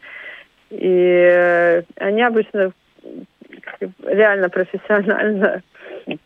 И 0.70 1.30
э, 1.34 1.82
они 1.98 2.22
обычно 2.22 2.72
реально 4.04 4.50
профессионально 4.50 5.62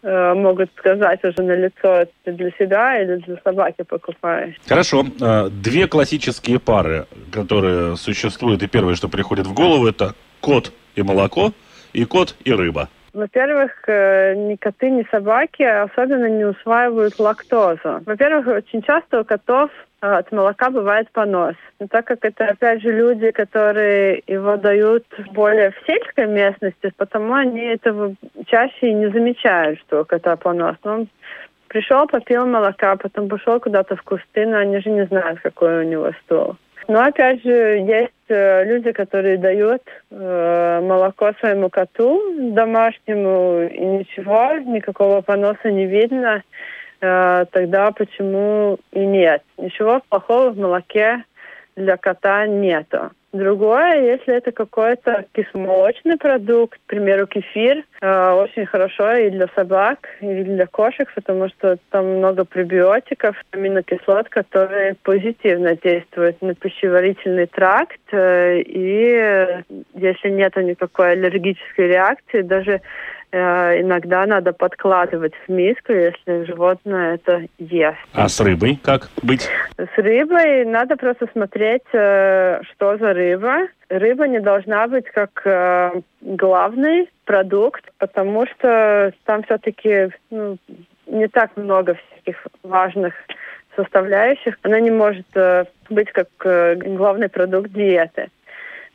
Э, 0.02 0.34
могут 0.34 0.70
сказать 0.78 1.24
уже 1.24 1.42
на 1.42 1.56
лицо, 1.56 2.06
ты 2.24 2.34
для 2.34 2.52
себя 2.60 3.02
или 3.02 3.16
для 3.18 3.38
собаки 3.44 3.84
покупаешь. 3.84 4.56
Хорошо. 4.68 5.06
Э, 5.22 5.50
две 5.50 5.88
классические 5.88 6.60
пары, 6.60 7.06
которые 7.32 7.96
существуют, 7.96 8.62
и 8.62 8.68
первое, 8.68 8.96
что 8.96 9.08
приходит 9.08 9.48
в 9.48 9.54
голову, 9.54 9.88
это 9.88 10.16
кот 10.42 10.74
и 10.96 11.02
молоко, 11.02 11.54
и 11.94 12.04
кот 12.04 12.36
и 12.44 12.52
рыба. 12.52 12.90
Во-первых, 13.14 13.72
э, 13.88 14.36
ни 14.36 14.56
коты, 14.56 14.90
ни 14.90 15.06
собаки 15.12 15.64
особенно 15.64 16.30
не 16.30 16.46
усваивают 16.46 17.20
лактозу. 17.20 18.02
Во-первых, 18.06 18.48
очень 18.48 18.82
часто 18.84 19.22
у 19.22 19.24
котов 19.24 19.72
э, 20.02 20.08
от 20.08 20.32
молока 20.32 20.70
бывает 20.70 21.10
понос. 21.12 21.56
Но 21.80 21.88
так 21.88 22.06
как 22.06 22.24
это, 22.24 22.46
опять 22.46 22.82
же, 22.82 22.92
люди, 22.92 23.32
которые 23.32 24.22
его 24.28 24.58
дают 24.58 25.06
более 25.32 25.72
в 25.72 25.76
сельской 25.88 26.28
местности, 26.28 26.92
потому 26.98 27.34
они 27.34 27.62
этого 27.62 28.14
чаще 28.46 28.90
и 28.90 28.94
не 28.94 29.10
замечают, 29.10 29.80
что 29.80 30.02
у 30.02 30.06
кота 30.06 30.36
понос. 30.36 30.76
Но 30.84 30.94
он 30.94 31.08
пришел, 31.68 32.06
попил 32.08 32.46
молока, 32.46 32.96
потом 32.96 33.28
пошел 33.28 33.60
куда-то 33.60 33.96
в 33.96 34.04
кусты, 34.04 34.46
но 34.46 34.58
они 34.58 34.80
же 34.80 34.90
не 34.90 35.06
знают, 35.06 35.40
какой 35.42 35.80
у 35.80 35.90
него 35.90 36.12
стол. 36.26 36.58
Но 36.88 37.02
опять 37.02 37.44
же, 37.44 37.52
есть 37.52 38.14
люди, 38.30 38.92
которые 38.92 39.38
дают 39.38 39.82
э, 40.12 40.82
молоко 40.82 41.34
своему 41.40 41.70
коту 41.70 42.22
домашнему, 42.52 43.64
и 43.64 43.80
ничего, 43.80 44.58
никакого 44.58 45.22
поноса 45.22 45.72
не 45.72 45.86
видно. 45.86 46.44
Э, 47.02 47.46
тогда 47.52 47.92
почему 47.92 48.78
и 48.92 49.00
нет? 49.00 49.44
Ничего 49.58 50.02
плохого 50.10 50.52
в 50.52 50.58
молоке 50.58 51.24
для 51.76 51.98
кота 51.98 52.46
нету. 52.48 53.12
Другое, 53.32 54.02
если 54.16 54.36
это 54.36 54.52
какой-то 54.52 55.26
кисломолочный 55.34 56.18
продукт, 56.18 56.80
к 56.80 56.88
примеру, 56.88 57.28
кефир, 57.28 57.78
э, 57.78 57.84
очень 58.02 58.66
хорошо 58.66 59.14
и 59.14 59.30
для 59.30 59.48
собак, 59.56 60.08
и 60.22 60.44
для 60.44 60.68
кошек, 60.68 61.12
потому 61.14 61.50
что 61.50 61.78
там 61.90 62.18
много 62.18 62.46
пребиотиков, 62.46 63.36
аминокислот, 63.52 64.30
которые 64.30 64.96
позитивно 65.04 65.76
действуют 65.76 66.42
на 66.42 66.56
пищеварительный 66.56 67.48
тракт. 67.48 68.00
Э, 68.12 68.60
и 68.62 69.64
если 69.96 70.30
нет 70.30 70.56
никакой 70.56 71.12
аллергической 71.14 71.88
реакции, 71.88 72.42
даже 72.42 72.82
Э, 73.32 73.80
иногда 73.80 74.26
надо 74.26 74.54
подкладывать 74.54 75.34
в 75.48 75.52
миску, 75.52 75.94
если 75.94 76.46
животное 76.46 77.16
это 77.16 77.46
ест. 77.60 77.98
А 78.14 78.28
с 78.28 78.40
рыбой 78.40 78.80
как 78.84 79.10
быть? 79.22 79.48
С 79.78 79.98
рыбой 79.98 80.66
надо 80.66 80.96
просто 80.96 81.28
смотреть, 81.32 81.84
э, 81.94 82.62
что 82.72 82.98
за 82.98 83.14
рыба. 83.14 83.68
Рыба 83.90 84.28
не 84.28 84.40
должна 84.40 84.88
быть 84.88 85.06
как 85.06 85.42
э, 85.46 86.02
главный 86.22 87.10
продукт, 87.26 87.84
потому 87.98 88.46
что 88.46 89.12
там 89.26 89.44
все-таки 89.44 90.10
ну, 90.30 90.58
не 91.08 91.28
так 91.28 91.58
много 91.58 91.96
всяких 91.96 92.48
важных 92.64 93.14
составляющих. 93.76 94.60
Она 94.64 94.80
не 94.80 94.92
может 94.92 95.26
быть 95.90 96.12
как 96.12 96.28
главный 96.78 97.30
продукт 97.30 97.72
диеты. 97.72 98.30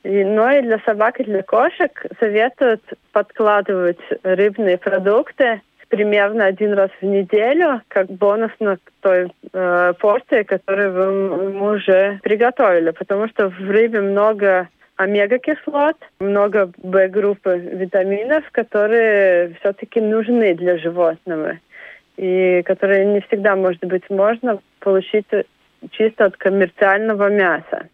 Но 0.04 0.50
и 0.50 0.61
для 0.61 0.78
собак 0.80 1.18
и 1.20 1.24
для 1.24 1.42
кошек 1.42 2.07
советуют 2.20 2.83
подкладывать 3.12 4.00
рыбные 4.22 4.76
продукты 4.76 5.62
примерно 5.88 6.46
один 6.46 6.72
раз 6.74 6.90
в 7.00 7.04
неделю, 7.04 7.80
как 7.88 8.09
бонус 8.09 8.50
на 8.59 8.78
той 9.00 9.33
э, 9.52 9.92
порции, 9.98 10.42
которую 10.42 10.92
вы 10.92 11.74
уже 11.74 12.18
приготовили. 12.22 12.90
Потому 12.90 13.28
что 13.28 13.48
в 13.48 13.70
рыбе 13.70 14.00
много 14.00 14.68
омега-кислот, 14.96 15.96
много 16.20 16.70
Б-группы 16.78 17.59
витаминов, 17.59 18.44
которые 18.52 19.54
все-таки 19.61 20.00
нужны 20.00 20.54
для 20.54 20.78
животного 20.78 21.59
и 22.16 22.62
которые 22.62 23.04
не 23.07 23.20
всегда, 23.22 23.57
может 23.57 23.85
быть, 23.85 24.09
можно 24.09 24.61
получить 24.80 25.26
чисто 25.90 26.26
от 26.26 26.37
коммерциального 26.37 27.28
мяса. 27.28 27.88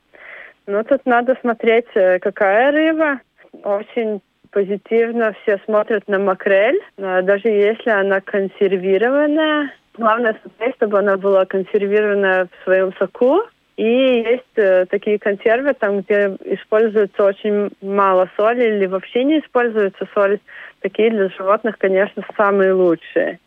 Ну, 0.67 0.85
тут 0.85 1.05
надо 1.07 1.37
смотреть, 1.41 1.87
э, 1.95 2.19
какая 2.19 2.71
рыба. 2.71 3.21
Очень 3.65 4.21
позитивно 4.51 5.35
все 5.43 5.59
смотрят 5.65 6.07
на 6.07 6.19
макрель, 6.19 6.81
э, 6.97 7.23
даже 7.23 7.49
если 7.49 7.91
она 7.91 8.21
консервированная. 8.21 9.73
Главное 9.95 10.37
смотреть, 10.43 10.77
чтобы 10.77 10.99
она 10.99 11.17
была 11.17 11.45
консервированная 11.47 12.47
в 12.47 12.65
своем 12.65 12.93
соку. 12.99 13.43
И 13.81 13.83
есть 13.83 14.57
э, 14.57 14.85
такие 14.91 15.19
консервы, 15.19 15.73
там, 15.73 16.01
где 16.01 16.37
используется 16.45 17.25
очень 17.25 17.71
мало 17.81 18.29
соли 18.37 18.67
или 18.67 18.85
вообще 18.85 19.25
не 19.25 19.39
используется 19.39 20.07
соль. 20.13 20.39
Такие 20.81 21.09
для 21.09 21.31
животных, 21.31 21.79
конечно, 21.79 22.23
самые 22.37 22.75
лучшие. 22.75 23.39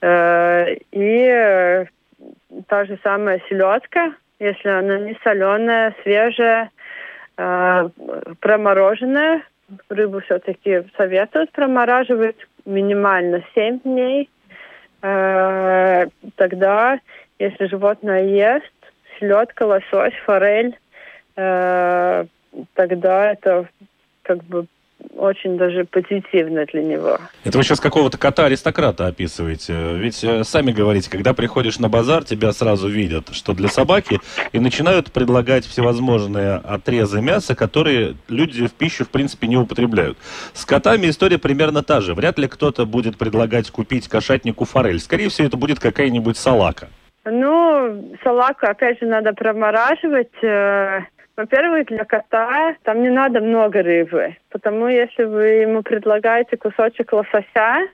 Э, 0.00 0.74
и 0.90 1.18
э, 1.20 1.84
та 2.66 2.84
же 2.86 2.98
самая 3.02 3.42
селедка, 3.50 4.14
если 4.38 4.70
она 4.70 5.00
не 5.00 5.18
соленая, 5.22 5.94
свежая, 6.02 6.70
э, 7.36 7.88
промороженная. 8.40 9.42
Рыбу 9.90 10.20
все-таки 10.20 10.84
советуют 10.96 11.52
промораживать 11.52 12.38
минимально 12.64 13.44
7 13.54 13.80
дней. 13.80 14.30
Э, 15.02 16.06
тогда, 16.36 17.00
если 17.38 17.66
животное 17.66 18.24
ест, 18.24 18.72
селедка, 19.18 19.66
лосось, 19.66 20.14
форель, 20.24 20.76
э, 21.36 22.24
тогда 22.74 23.32
это 23.32 23.68
как 24.22 24.44
бы 24.44 24.66
очень 25.16 25.56
даже 25.56 25.84
позитивно 25.84 26.64
для 26.66 26.82
него. 26.82 27.18
Это 27.44 27.58
вы 27.58 27.64
сейчас 27.64 27.80
какого-то 27.80 28.18
кота-аристократа 28.18 29.06
описываете. 29.06 29.94
Ведь 29.94 30.22
э, 30.24 30.44
сами 30.44 30.72
говорите, 30.72 31.10
когда 31.10 31.34
приходишь 31.34 31.78
на 31.78 31.88
базар, 31.88 32.24
тебя 32.24 32.52
сразу 32.52 32.88
видят, 32.88 33.28
что 33.32 33.52
для 33.52 33.68
собаки, 33.68 34.20
и 34.52 34.58
начинают 34.58 35.12
предлагать 35.12 35.66
всевозможные 35.66 36.54
отрезы 36.54 37.20
мяса, 37.20 37.54
которые 37.54 38.16
люди 38.28 38.66
в 38.66 38.72
пищу, 38.72 39.04
в 39.04 39.08
принципе, 39.08 39.46
не 39.46 39.56
употребляют. 39.56 40.18
С 40.52 40.64
котами 40.64 41.08
история 41.08 41.38
примерно 41.38 41.82
та 41.82 42.00
же. 42.00 42.14
Вряд 42.14 42.38
ли 42.38 42.48
кто-то 42.48 42.84
будет 42.84 43.18
предлагать 43.18 43.70
купить 43.70 44.08
кошатнику 44.08 44.64
форель. 44.64 45.00
Скорее 45.00 45.28
всего, 45.28 45.46
это 45.46 45.56
будет 45.56 45.78
какая-нибудь 45.78 46.36
салака. 46.36 46.88
Ну, 47.30 48.16
салаку, 48.22 48.66
опять 48.66 49.00
же, 49.00 49.06
надо 49.06 49.32
промораживать 49.32 50.32
э, 50.42 51.02
во-первых, 51.38 51.86
для 51.86 52.04
кота 52.04 52.74
там 52.82 53.00
не 53.00 53.10
надо 53.10 53.40
много 53.40 53.80
рыбы, 53.80 54.36
потому 54.50 54.88
если 54.88 55.22
вы 55.22 55.46
ему 55.62 55.82
предлагаете 55.82 56.56
кусочек 56.56 57.12
лосося, 57.12 57.86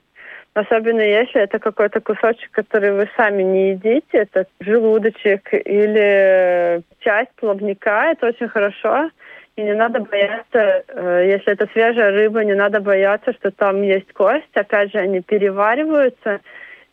особенно 0.55 1.01
если 1.01 1.41
это 1.41 1.59
какой-то 1.59 2.01
кусочек, 2.01 2.49
который 2.49 2.93
вы 2.93 3.07
сами 3.15 3.43
не 3.43 3.69
едите, 3.73 4.03
это 4.13 4.47
желудочек 4.59 5.53
или 5.53 6.81
часть 7.01 7.31
плавника, 7.35 8.13
это 8.13 8.27
очень 8.27 8.47
хорошо. 8.47 9.11
И 9.57 9.61
не 9.61 9.73
надо 9.73 9.99
бояться, 9.99 10.83
э, 10.87 11.27
если 11.27 11.53
это 11.53 11.67
свежая 11.71 12.11
рыба, 12.11 12.43
не 12.43 12.55
надо 12.55 12.81
бояться, 12.81 13.31
что 13.33 13.51
там 13.51 13.83
есть 13.83 14.11
кость. 14.13 14.55
Опять 14.55 14.91
же, 14.91 14.97
они 14.97 15.21
перевариваются, 15.21 16.41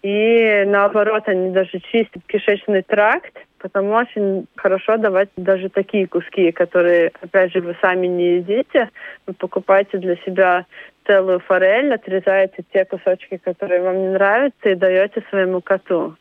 и 0.02 0.64
наоборот, 0.66 1.24
они 1.26 1.50
даже 1.50 1.80
чистят 1.80 2.22
кишечный 2.26 2.82
тракт 2.82 3.34
потому 3.62 3.94
очень 3.94 4.46
хорошо 4.56 4.96
давать 4.96 5.28
даже 5.36 5.68
такие 5.70 6.06
куски, 6.06 6.50
которые, 6.52 7.12
опять 7.20 7.52
же, 7.52 7.60
вы 7.60 7.76
сами 7.80 8.08
не 8.08 8.36
едите. 8.36 8.90
Вы 9.26 9.34
покупаете 9.34 9.98
для 9.98 10.16
себя 10.16 10.66
целую 11.06 11.40
форель, 11.40 11.94
отрезаете 11.94 12.64
те 12.72 12.84
кусочки, 12.84 13.38
которые 13.42 13.82
вам 13.82 14.02
не 14.02 14.08
нравятся, 14.08 14.68
и 14.68 14.74
даете 14.74 15.22
своему 15.30 15.60
коту. 15.60 16.16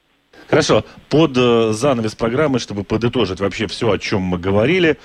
Хорошо. 0.47 0.86
Под 1.09 1.36
э, 1.36 1.71
занавес 1.73 2.15
программы, 2.15 2.59
чтобы 2.59 2.84
подытожить 2.84 3.41
вообще 3.41 3.67
все, 3.67 3.91
о 3.91 3.97
чем 3.97 4.21
мы 4.21 4.38
говорили, 4.38 4.97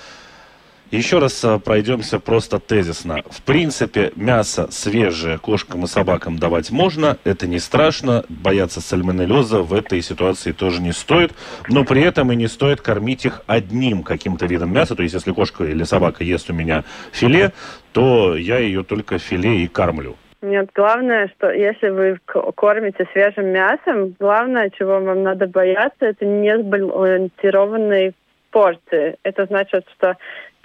Еще 0.92 1.18
раз 1.18 1.44
а, 1.44 1.58
пройдемся 1.58 2.20
просто 2.20 2.60
тезисно. 2.60 3.22
В 3.28 3.42
принципе, 3.42 4.12
мясо 4.14 4.70
свежее 4.70 5.36
кошкам 5.36 5.84
и 5.84 5.86
собакам 5.88 6.38
давать 6.38 6.70
можно, 6.70 7.18
это 7.24 7.48
не 7.48 7.58
страшно, 7.58 8.24
бояться 8.28 8.80
сальмонеллеза 8.80 9.62
в 9.62 9.74
этой 9.74 10.00
ситуации 10.00 10.52
тоже 10.52 10.80
не 10.80 10.92
стоит, 10.92 11.32
но 11.68 11.84
при 11.84 12.02
этом 12.02 12.30
и 12.30 12.36
не 12.36 12.46
стоит 12.46 12.80
кормить 12.80 13.24
их 13.24 13.42
одним 13.48 14.04
каким-то 14.04 14.46
видом 14.46 14.72
мяса, 14.72 14.94
то 14.94 15.02
есть 15.02 15.14
если 15.14 15.32
кошка 15.32 15.64
или 15.64 15.82
собака 15.82 16.22
ест 16.22 16.50
у 16.50 16.52
меня 16.52 16.84
филе, 17.12 17.52
то 17.92 18.36
я 18.36 18.58
ее 18.58 18.84
только 18.84 19.18
филе 19.18 19.64
и 19.64 19.66
кормлю. 19.66 20.14
Нет, 20.40 20.70
главное, 20.72 21.28
что 21.36 21.50
если 21.50 21.88
вы 21.88 22.18
кормите 22.54 23.08
свежим 23.12 23.48
мясом, 23.48 24.14
главное, 24.20 24.70
чего 24.70 25.00
вам 25.00 25.24
надо 25.24 25.48
бояться, 25.48 26.06
это 26.06 26.24
не 26.24 26.56
сбалансированные 26.58 28.12
порции. 28.56 29.16
Это 29.22 29.44
значит, 29.46 29.84
что 29.96 30.16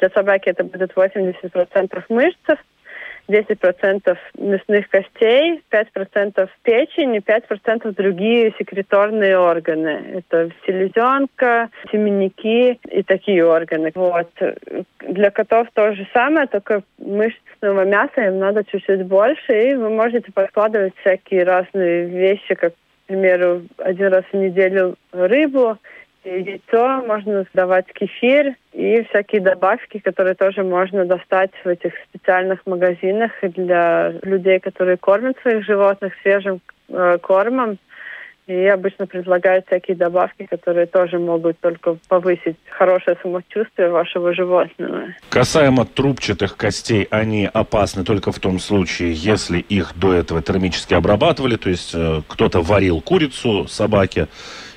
для 0.02 0.10
собаки 0.10 0.49
это 0.49 0.64
будет 0.64 0.91
80% 0.93 2.04
мышц, 2.10 2.60
10% 3.30 4.18
мясных 4.39 4.89
костей, 4.89 5.62
5% 5.72 6.49
печени, 6.64 7.20
5% 7.20 7.91
другие 7.93 8.54
секреторные 8.58 9.38
органы. 9.38 10.02
Это 10.18 10.49
селезенка, 10.66 11.70
семенники 11.91 12.80
и 12.89 13.04
такие 13.04 13.45
органы. 13.45 13.91
Вот. 13.93 14.32
Для 15.08 15.30
котов 15.30 15.68
то 15.74 15.93
же 15.93 16.08
самое, 16.14 16.47
только 16.47 16.82
мышечного 16.97 17.86
мяса 17.86 18.22
им 18.22 18.39
надо 18.39 18.64
чуть-чуть 18.64 19.06
больше, 19.06 19.72
и 19.72 19.76
вы 19.76 19.89
можете 19.89 20.32
подкладывать 20.32 20.93
всякие 21.02 21.43
разные 21.43 22.06
вещи, 22.06 22.56
как, 22.56 22.74
к 22.74 23.08
примеру, 23.08 23.62
один 23.78 24.08
раз 24.08 24.26
в 24.32 24.36
неделю 24.36 24.95
рыбу, 25.12 25.78
яйцо, 26.24 27.03
можно 27.05 27.45
сдавать 27.53 27.88
кефир 27.93 28.55
и 28.74 29.03
всякие 29.09 29.41
добавки, 29.41 29.99
которые 29.99 30.36
тоже 30.36 30.63
можно 30.63 31.05
достать 31.05 31.51
в 31.63 31.67
этих 31.67 31.93
специальных 32.09 32.65
магазинах 32.65 33.32
для 33.41 34.13
людей, 34.24 34.59
которые 34.59 34.97
кормят 34.97 35.38
своих 35.41 35.65
животных 35.65 36.13
свежим 36.22 36.61
э, 36.89 37.17
кормом. 37.22 37.78
И 38.47 38.65
обычно 38.65 39.07
предлагают 39.07 39.67
всякие 39.67 39.95
добавки, 39.95 40.45
которые 40.45 40.86
тоже 40.86 41.19
могут 41.19 41.59
только 41.59 41.97
повысить 42.09 42.57
хорошее 42.69 43.15
самочувствие 43.22 43.89
вашего 43.89 44.34
животного. 44.34 45.03
Касаемо 45.30 45.86
трубчатых 45.86 46.57
костей, 46.57 47.07
они 47.11 47.49
опасны 47.53 48.03
только 48.03 48.32
в 48.32 48.39
том 48.39 48.59
случае, 48.59 49.13
если 49.13 49.59
их 49.59 49.93
до 49.97 50.13
этого 50.13 50.41
термически 50.41 50.95
обрабатывали, 50.95 51.55
то 51.55 51.69
есть 51.69 51.93
э, 51.93 52.22
кто-то 52.28 52.61
варил 52.61 52.99
курицу 52.99 53.67
собаке 53.67 54.28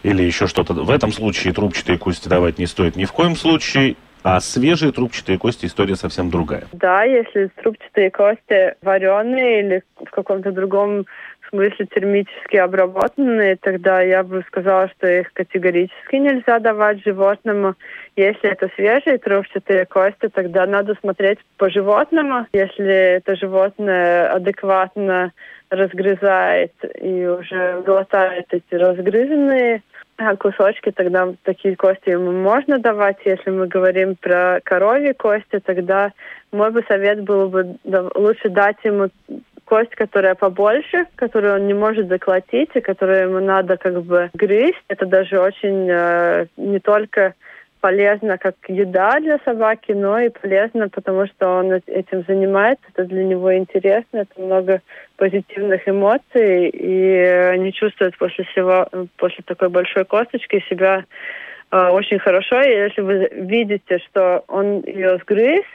или 0.05 0.23
еще 0.23 0.47
что-то. 0.47 0.75
В 0.75 0.91
этом 0.91 1.11
случае 1.11 1.53
трубчатые 1.53 1.99
кости 1.99 2.29
давать 2.29 2.59
не 2.59 2.67
стоит 2.67 2.95
ни 2.95 3.05
в 3.05 3.13
коем 3.13 3.35
случае. 3.35 3.97
А 4.23 4.41
свежие 4.41 4.91
трубчатые 4.91 5.39
кости 5.39 5.67
история 5.67 5.97
совсем 5.97 6.31
другая. 6.31 6.65
Да, 6.73 7.03
если 7.05 7.51
трубчатые 7.63 8.11
кости 8.11 8.75
вареные 8.81 9.61
или 9.61 9.83
в 9.97 10.11
каком-то 10.11 10.51
другом 10.51 11.05
смысле 11.51 11.87
термически 11.87 12.57
обработанные, 12.57 13.57
тогда 13.57 14.01
я 14.01 14.23
бы 14.23 14.43
сказала, 14.47 14.89
что 14.97 15.07
их 15.07 15.31
категорически 15.35 16.17
нельзя 16.17 16.59
давать 16.59 17.05
животному. 17.05 17.75
Если 18.17 18.51
это 18.51 18.71
свежие 18.75 19.19
трубчатые 19.19 19.85
кости, 19.85 20.29
тогда 20.33 20.67
надо 20.67 20.95
смотреть 21.01 21.39
по 21.59 21.69
животному. 21.69 22.47
Если 22.55 23.17
это 23.17 23.37
животное 23.37 24.33
адекватно 24.33 25.33
разгрызает 25.71 26.73
и 27.01 27.27
уже 27.27 27.83
глотает 27.85 28.47
эти 28.51 28.75
разгрызенные 28.75 29.83
кусочки, 30.39 30.91
тогда 30.91 31.33
такие 31.43 31.77
кости 31.77 32.11
ему 32.11 32.33
можно 32.33 32.79
давать. 32.79 33.19
Если 33.25 33.51
мы 33.51 33.67
говорим 33.67 34.17
про 34.17 34.61
коровьи 34.62 35.12
кости, 35.12 35.61
тогда 35.65 36.12
мой 36.53 36.71
бы 36.71 36.85
совет 36.89 37.23
был 37.23 37.49
бы 37.49 37.77
лучше 38.15 38.49
дать 38.49 38.77
ему 38.85 39.09
кость, 39.65 39.95
которая 39.95 40.35
побольше, 40.35 41.07
которую 41.17 41.55
он 41.55 41.67
не 41.67 41.75
может 41.75 42.09
заколотить, 42.09 42.71
и 42.75 42.81
которую 42.81 43.31
ему 43.31 43.41
надо 43.41 43.77
как 43.77 44.03
бы 44.03 44.31
грызть. 44.35 44.83
Это 44.89 45.07
даже 45.07 45.41
очень 45.41 45.89
э, 45.91 46.47
не 46.57 46.79
только 46.81 47.35
полезно 47.85 48.39
как 48.39 48.55
еда 48.66 49.20
для 49.20 49.39
собаки, 49.45 49.93
но 49.93 50.18
и 50.18 50.30
полезно, 50.30 50.89
потому 50.89 51.26
что 51.26 51.59
он 51.59 51.70
этим 51.70 52.24
занимается, 52.26 52.82
это 52.95 53.05
для 53.05 53.22
него 53.24 53.55
интересно, 53.55 54.20
это 54.20 54.41
много 54.41 54.80
позитивных 55.16 55.87
эмоций, 55.87 56.70
и 56.70 57.14
они 57.53 57.74
чувствуют 57.74 58.16
после 58.16 58.45
всего, 58.45 58.89
после 59.18 59.45
такой 59.45 59.68
большой 59.68 60.07
косточки 60.07 60.64
себя 60.70 61.05
э, 61.70 61.89
очень 61.89 62.18
хорошо. 62.18 62.62
И 62.62 62.70
если 62.70 63.03
вы 63.03 63.28
видите, 63.32 63.99
что 63.99 64.45
он 64.49 64.80
ее 64.87 65.18
сгрыз, 65.18 65.66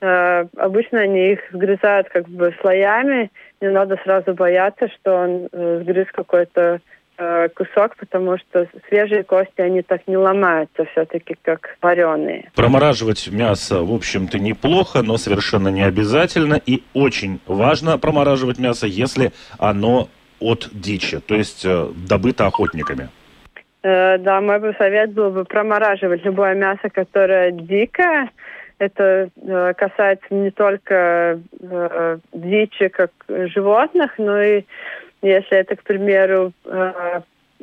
э, 0.00 0.46
обычно 0.56 1.00
они 1.00 1.32
их 1.32 1.40
сгрызают 1.52 2.08
как 2.08 2.26
бы 2.28 2.54
слоями, 2.62 3.30
не 3.60 3.68
надо 3.68 4.00
сразу 4.04 4.32
бояться, 4.32 4.88
что 4.88 5.14
он 5.14 5.48
э, 5.52 5.80
сгрыз 5.82 6.06
какой-то 6.12 6.80
Э, 7.18 7.48
кусок, 7.48 7.96
потому 7.96 8.36
что 8.36 8.68
свежие 8.88 9.24
кости, 9.24 9.62
они 9.62 9.80
так 9.80 10.06
не 10.06 10.18
ломаются 10.18 10.84
все-таки, 10.92 11.34
как 11.40 11.76
вареные. 11.80 12.50
Промораживать 12.54 13.28
мясо, 13.32 13.82
в 13.82 13.94
общем-то, 13.94 14.38
неплохо, 14.38 15.02
но 15.02 15.16
совершенно 15.16 15.68
не 15.68 15.82
обязательно. 15.82 16.60
И 16.66 16.82
очень 16.92 17.40
важно 17.46 17.96
промораживать 17.96 18.58
мясо, 18.58 18.86
если 18.86 19.32
оно 19.58 20.08
от 20.40 20.68
дичи, 20.72 21.20
то 21.20 21.34
есть 21.34 21.64
э, 21.64 21.86
добыто 22.06 22.46
охотниками. 22.46 23.08
Э, 23.82 24.18
да, 24.18 24.42
мой 24.42 24.58
бы 24.58 24.74
совет 24.76 25.12
был 25.12 25.30
бы 25.30 25.46
промораживать 25.46 26.22
любое 26.22 26.54
мясо, 26.54 26.90
которое 26.90 27.50
дикое. 27.50 28.30
Это 28.78 29.30
э, 29.40 29.72
касается 29.74 30.26
не 30.34 30.50
только 30.50 31.40
э, 31.60 32.18
дичи 32.34 32.88
как 32.88 33.10
животных, 33.28 34.18
но 34.18 34.42
и 34.42 34.64
если 35.26 35.58
это, 35.58 35.76
к 35.76 35.82
примеру, 35.82 36.52
э, 36.64 37.20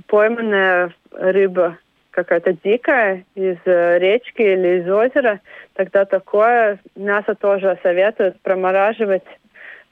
пойманная 0.08 0.94
рыба 1.12 1.78
какая-то 2.12 2.54
дикая 2.54 3.26
из 3.36 3.58
э, 3.66 4.00
речки 4.00 4.42
или 4.42 4.82
из 4.82 4.90
озера, 4.90 5.40
тогда 5.74 6.06
такое 6.06 6.80
мясо 6.96 7.36
тоже 7.36 7.78
советуют 7.82 8.40
промораживать 8.42 9.24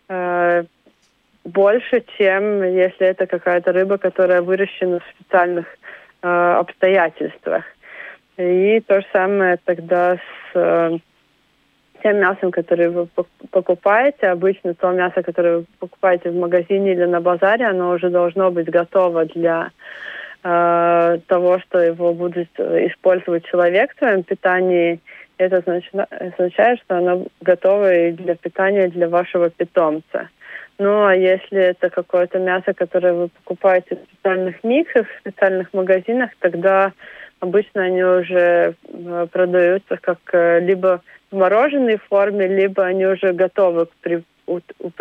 э, 0.09 0.63
больше, 1.43 2.03
чем 2.17 2.63
если 2.63 3.07
это 3.07 3.25
какая-то 3.25 3.71
рыба, 3.71 3.97
которая 3.97 4.41
выращена 4.41 4.99
в 4.99 5.03
специальных 5.15 5.65
э, 6.21 6.27
обстоятельствах. 6.27 7.63
И 8.37 8.79
то 8.81 9.01
же 9.01 9.07
самое 9.11 9.57
тогда 9.65 10.15
с 10.15 10.55
э, 10.55 10.97
тем 12.03 12.19
мясом, 12.19 12.51
которое 12.51 12.89
вы 12.89 13.07
покупаете, 13.51 14.27
обычно 14.27 14.73
то 14.73 14.91
мясо, 14.91 15.23
которое 15.23 15.57
вы 15.59 15.65
покупаете 15.79 16.29
в 16.29 16.35
магазине 16.35 16.93
или 16.93 17.05
на 17.05 17.21
базаре, 17.21 17.65
оно 17.65 17.91
уже 17.91 18.09
должно 18.09 18.51
быть 18.51 18.69
готово 18.69 19.25
для 19.25 19.71
э, 20.43 21.19
того, 21.27 21.59
что 21.59 21.79
его 21.79 22.13
будет 22.13 22.49
использовать 22.59 23.45
человек 23.45 23.93
в 23.93 23.99
своем 23.99 24.23
питании. 24.23 24.99
Это 25.37 25.57
означает, 25.57 26.79
что 26.81 26.97
оно 26.97 27.25
готово 27.41 27.93
и 27.93 28.11
для 28.11 28.35
питания 28.35 28.87
для 28.89 29.09
вашего 29.09 29.49
питомца. 29.49 30.29
Ну, 30.77 31.05
а 31.05 31.15
если 31.15 31.59
это 31.59 31.89
какое-то 31.89 32.39
мясо, 32.39 32.73
которое 32.73 33.13
вы 33.13 33.27
покупаете 33.27 33.95
в 33.97 34.13
специальных 34.13 34.63
миксах, 34.63 35.07
в 35.07 35.19
специальных 35.19 35.73
магазинах, 35.73 36.31
тогда 36.39 36.91
обычно 37.39 37.83
они 37.83 38.03
уже 38.03 38.75
э, 38.87 39.27
продаются 39.31 39.97
как 39.97 40.17
э, 40.31 40.59
либо 40.61 41.01
в 41.31 41.35
мороженой 41.35 41.97
форме, 42.09 42.47
либо 42.47 42.85
они 42.85 43.05
уже 43.05 43.31
готовы 43.33 43.85
к 43.85 43.89
при, 44.01 44.23
у, 44.47 44.59
у, 44.79 44.91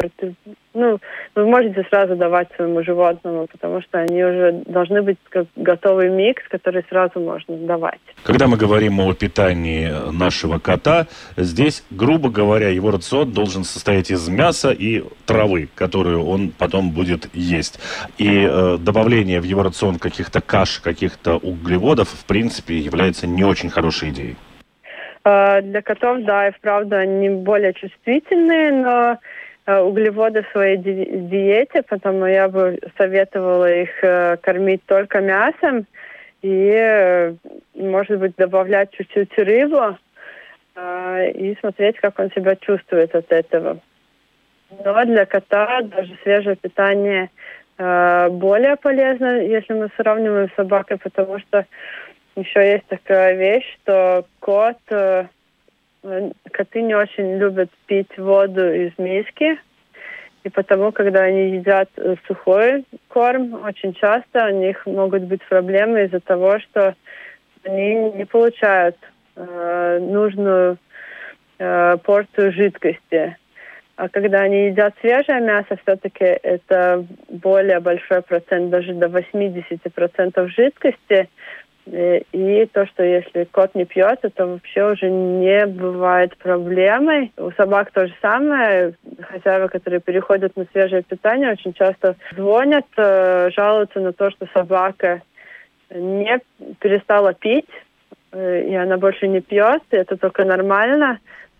ну, 0.75 1.01
вы 1.35 1.47
можете 1.47 1.85
сразу 1.91 2.15
давать 2.15 2.49
своему 2.55 2.85
животному, 2.85 3.49
потому 3.49 3.83
что 3.83 3.99
они 3.99 4.23
уже 4.23 4.63
должны 4.67 5.03
быть 5.03 5.19
как 5.29 5.47
готовый 5.57 6.09
микс, 6.09 6.43
который 6.49 6.85
сразу 6.89 7.19
можно 7.19 7.57
давать. 7.57 7.99
Когда 8.23 8.47
мы 8.47 8.57
говорим 8.57 9.01
о 9.01 9.13
питании 9.13 9.91
нашего 10.13 10.59
кота, 10.61 11.09
здесь, 11.37 11.83
грубо 11.91 12.31
говоря, 12.31 12.69
его 12.69 12.93
рацион 12.93 13.33
должен 13.33 13.65
состоять 13.65 14.11
из 14.11 14.29
мяса 14.29 14.71
и 14.71 15.03
травы, 15.27 15.69
которую 15.75 16.25
он 16.25 16.53
потом 16.57 16.93
будет 16.93 17.29
есть. 17.35 17.81
И 18.19 18.47
э, 18.49 18.79
добавление 18.79 19.41
в 19.41 19.45
его 19.45 19.65
рацион 19.65 19.99
каких-то 19.99 20.41
каш, 20.41 20.79
каких-то 20.79 21.37
углеводов, 21.37 22.09
в 22.09 22.25
принципе, 22.25 22.79
является 22.79 23.27
не 23.27 23.43
очень 23.43 23.71
хорошей 23.71 24.11
идеей. 24.11 24.37
Э, 25.25 25.61
для 25.61 25.83
котов, 25.83 26.23
да, 26.23 26.49
и 26.49 26.53
вправду 26.53 26.97
они 26.97 27.29
более 27.29 27.75
чувствительные, 27.75 28.73
но 28.73 29.19
э, 29.67 29.79
углеводы 29.81 30.43
в 30.43 30.49
своей 30.53 30.79
ди 30.79 31.05
диете, 31.05 31.83
потому 31.83 32.25
я 32.25 32.49
бы 32.49 32.79
советовала 32.97 33.71
их 33.71 33.91
э, 34.03 34.39
кормить 34.39 34.83
только 34.87 35.21
мясом 35.21 35.87
и, 36.41 37.35
может 37.75 38.19
быть, 38.19 38.35
добавлять 38.37 38.93
чуть-чуть 38.93 39.37
рыбу 39.37 39.99
и 40.75 41.55
смотреть, 41.61 41.99
как 42.01 42.19
он 42.19 42.31
себя 42.31 42.57
чувствует 42.57 43.15
от 43.15 43.31
этого. 43.31 43.79
Но 44.83 45.05
для 45.05 45.27
кота 45.27 45.83
даже 45.83 46.17
свежее 46.23 46.57
питание 46.57 47.29
более 47.77 48.77
полезно, 48.77 49.43
если 49.43 49.75
мы 49.75 49.91
сравниваем 49.99 50.49
с 50.49 50.55
собакой, 50.55 50.97
потому 50.97 51.41
что 51.41 51.67
еще 52.41 52.73
есть 52.73 52.87
такая 52.87 53.35
вещь, 53.35 53.65
что 53.83 54.27
кот, 54.41 54.79
э, 54.91 55.27
коты 56.51 56.83
не 56.83 56.95
очень 56.95 57.37
любят 57.39 57.71
пить 57.87 58.17
воду 58.19 58.73
из 58.73 58.93
миски. 58.99 59.59
И 60.43 60.49
потому, 60.49 60.91
когда 60.91 61.25
они 61.25 61.51
едят 61.57 61.91
сухой 62.27 62.85
корм, 63.09 63.63
очень 63.63 63.93
часто 63.95 64.47
у 64.47 64.59
них 64.59 64.87
могут 64.87 65.25
быть 65.25 65.43
проблемы 65.47 66.05
из-за 66.05 66.21
того, 66.21 66.59
что 66.61 66.95
они 67.65 68.13
не 68.13 68.25
получают 68.25 68.97
э, 69.37 69.99
нужную 70.01 70.79
э, 71.59 71.97
порцию 72.03 72.53
жидкости. 72.53 73.37
А 74.01 74.09
когда 74.09 74.41
они 74.41 74.69
едят 74.69 74.95
свежее 75.03 75.41
мясо, 75.41 75.77
все-таки 75.83 76.25
это 76.25 77.05
более 77.29 77.81
большой 77.81 78.23
процент, 78.23 78.71
даже 78.71 78.95
до 78.95 79.09
80% 79.09 80.49
жидкости. 80.49 81.29
Э, 81.93 82.21
и 82.33 82.67
то, 82.67 82.87
что 82.87 83.03
если 83.03 83.45
кот 83.45 83.75
не 83.75 83.85
пьет, 83.85 84.21
это 84.23 84.47
вообще 84.47 84.93
уже 84.93 85.11
не 85.11 85.67
бывает 85.67 86.37
проблемой. 86.37 87.33
У 87.37 87.51
собак 87.53 87.91
то 87.91 88.07
же 88.07 88.15
самое. 88.23 88.95
Хозяева, 89.21 89.69
которые 89.69 90.01
переходят 90.01 90.57
на 90.57 90.67
свежее 90.73 91.03
питание, 91.03 91.53
очень 91.53 91.73
часто 91.73 92.17
звонят, 92.37 92.87
э, 92.97 93.51
жалуются 93.51 94.01
на 94.01 94.13
то, 94.13 94.31
что 94.31 94.47
собака 94.55 95.23
не 95.93 96.39
перестала 96.79 97.35
пить, 97.35 97.69
э, 98.33 98.63
и 98.63 98.75
она 98.75 98.97
больше 98.97 99.27
не 99.27 99.41
пьет, 99.41 99.83
и 99.91 99.97
это 99.97 100.17
только 100.17 100.45
нормально, 100.45 101.19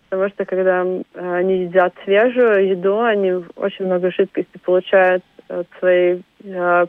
потому 0.09 0.29
что 0.29 0.45
когда 0.45 0.81
они 0.81 1.63
едят 1.63 1.93
свежую 2.05 2.69
еду, 2.69 3.01
они 3.01 3.33
очень 3.57 3.85
много 3.85 4.11
жидкости 4.11 4.57
получают 4.63 5.23
своей 5.79 6.23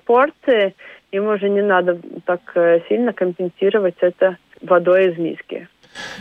порции, 0.04 0.74
им 1.12 1.26
уже 1.26 1.48
не 1.48 1.62
надо 1.62 2.00
так 2.24 2.40
э, 2.54 2.80
сильно 2.88 3.12
компенсировать 3.12 3.96
это 4.00 4.38
водой 4.62 5.10
из 5.10 5.18
миски. 5.18 5.68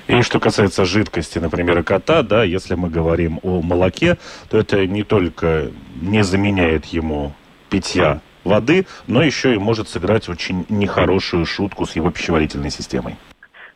И 0.08 0.22
что 0.22 0.40
касается 0.40 0.84
жидкости, 0.84 1.40
например, 1.40 1.82
кота, 1.84 2.24
да, 2.24 2.44
если 2.44 2.76
мы 2.76 2.90
говорим 2.90 3.40
о 3.42 3.62
молоке, 3.62 4.18
то 4.50 4.58
это 4.58 4.86
не 4.86 5.04
только 5.04 5.68
не 6.02 6.24
заменяет 6.24 6.86
ему 6.86 7.32
питья 7.70 8.20
воды, 8.44 8.86
но 9.08 9.24
еще 9.24 9.54
и 9.54 9.58
может 9.58 9.88
сыграть 9.88 10.28
очень 10.28 10.66
нехорошую 10.68 11.46
шутку 11.46 11.86
с 11.86 11.96
его 11.96 12.12
пищеварительной 12.12 12.70
системой. 12.70 13.16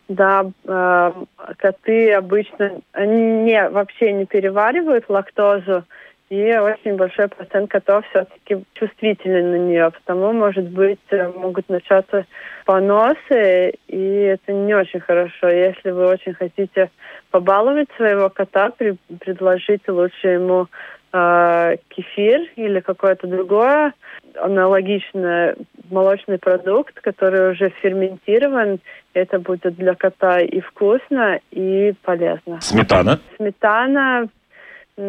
Да, 0.09 0.45
э, 0.65 1.11
коты 1.57 2.11
обычно 2.11 2.81
не, 2.95 3.69
вообще 3.69 4.11
не 4.11 4.25
переваривают 4.25 5.05
лактозу, 5.07 5.85
и 6.29 6.57
очень 6.57 6.95
большой 6.95 7.27
процент 7.27 7.69
котов 7.69 8.03
все-таки 8.09 8.63
чувствительны 8.73 9.43
на 9.43 9.55
нее, 9.57 9.91
потому, 9.91 10.33
может 10.33 10.67
быть, 10.69 10.99
э, 11.11 11.27
могут 11.29 11.69
начаться 11.69 12.25
поносы, 12.65 13.73
и 13.87 13.97
это 13.97 14.51
не 14.51 14.73
очень 14.73 15.01
хорошо. 15.01 15.49
Если 15.49 15.91
вы 15.91 16.07
очень 16.07 16.33
хотите 16.33 16.89
побаловать 17.29 17.89
своего 17.95 18.29
кота, 18.29 18.71
при, 18.71 18.97
предложите 19.19 19.91
лучше 19.91 20.27
ему 20.29 20.67
э, 21.13 21.75
кефир 21.89 22.49
или 22.55 22.79
какое-то 22.79 23.27
другое 23.27 23.93
аналогичное 24.35 25.55
молочный 25.89 26.39
продукт, 26.39 26.99
который 27.01 27.51
уже 27.51 27.69
ферментирован. 27.81 28.79
Это 29.13 29.39
будет 29.39 29.75
для 29.75 29.95
кота 29.95 30.39
и 30.41 30.59
вкусно, 30.59 31.39
и 31.51 31.93
полезно. 32.03 32.59
Сметана? 32.61 33.19
Сметана 33.37 34.27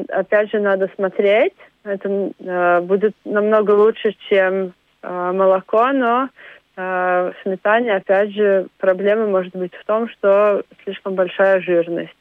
опять 0.09 0.51
же, 0.51 0.61
надо 0.61 0.91
смотреть. 0.95 1.55
Это 1.84 2.32
э, 2.39 2.80
будет 2.80 3.14
намного 3.24 3.70
лучше, 3.72 4.14
чем 4.28 4.72
э, 5.03 5.32
молоко, 5.32 5.93
но 5.93 6.28
э, 6.76 7.32
сметане, 7.43 7.95
опять 7.95 8.32
же, 8.32 8.66
проблема 8.78 9.26
может 9.26 9.55
быть 9.55 9.74
в 9.74 9.84
том, 9.84 10.09
что 10.09 10.62
слишком 10.84 11.14
большая 11.14 11.61
жирность. 11.61 12.12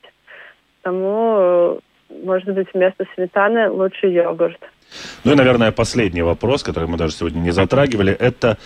Потому, 0.81 1.35
э, 1.37 1.79
может 2.23 2.53
быть, 2.53 2.67
вместо 2.73 3.05
сметаны 3.15 3.69
лучше 3.69 4.07
йогурт. 4.07 4.59
Ну 5.23 5.31
и, 5.31 5.35
наверное, 5.35 5.71
последний 5.71 6.21
вопрос, 6.21 6.61
который 6.61 6.87
мы 6.87 6.97
даже 6.97 7.13
сегодня 7.13 7.39
не 7.39 7.51
затрагивали, 7.51 8.13
это 8.13 8.57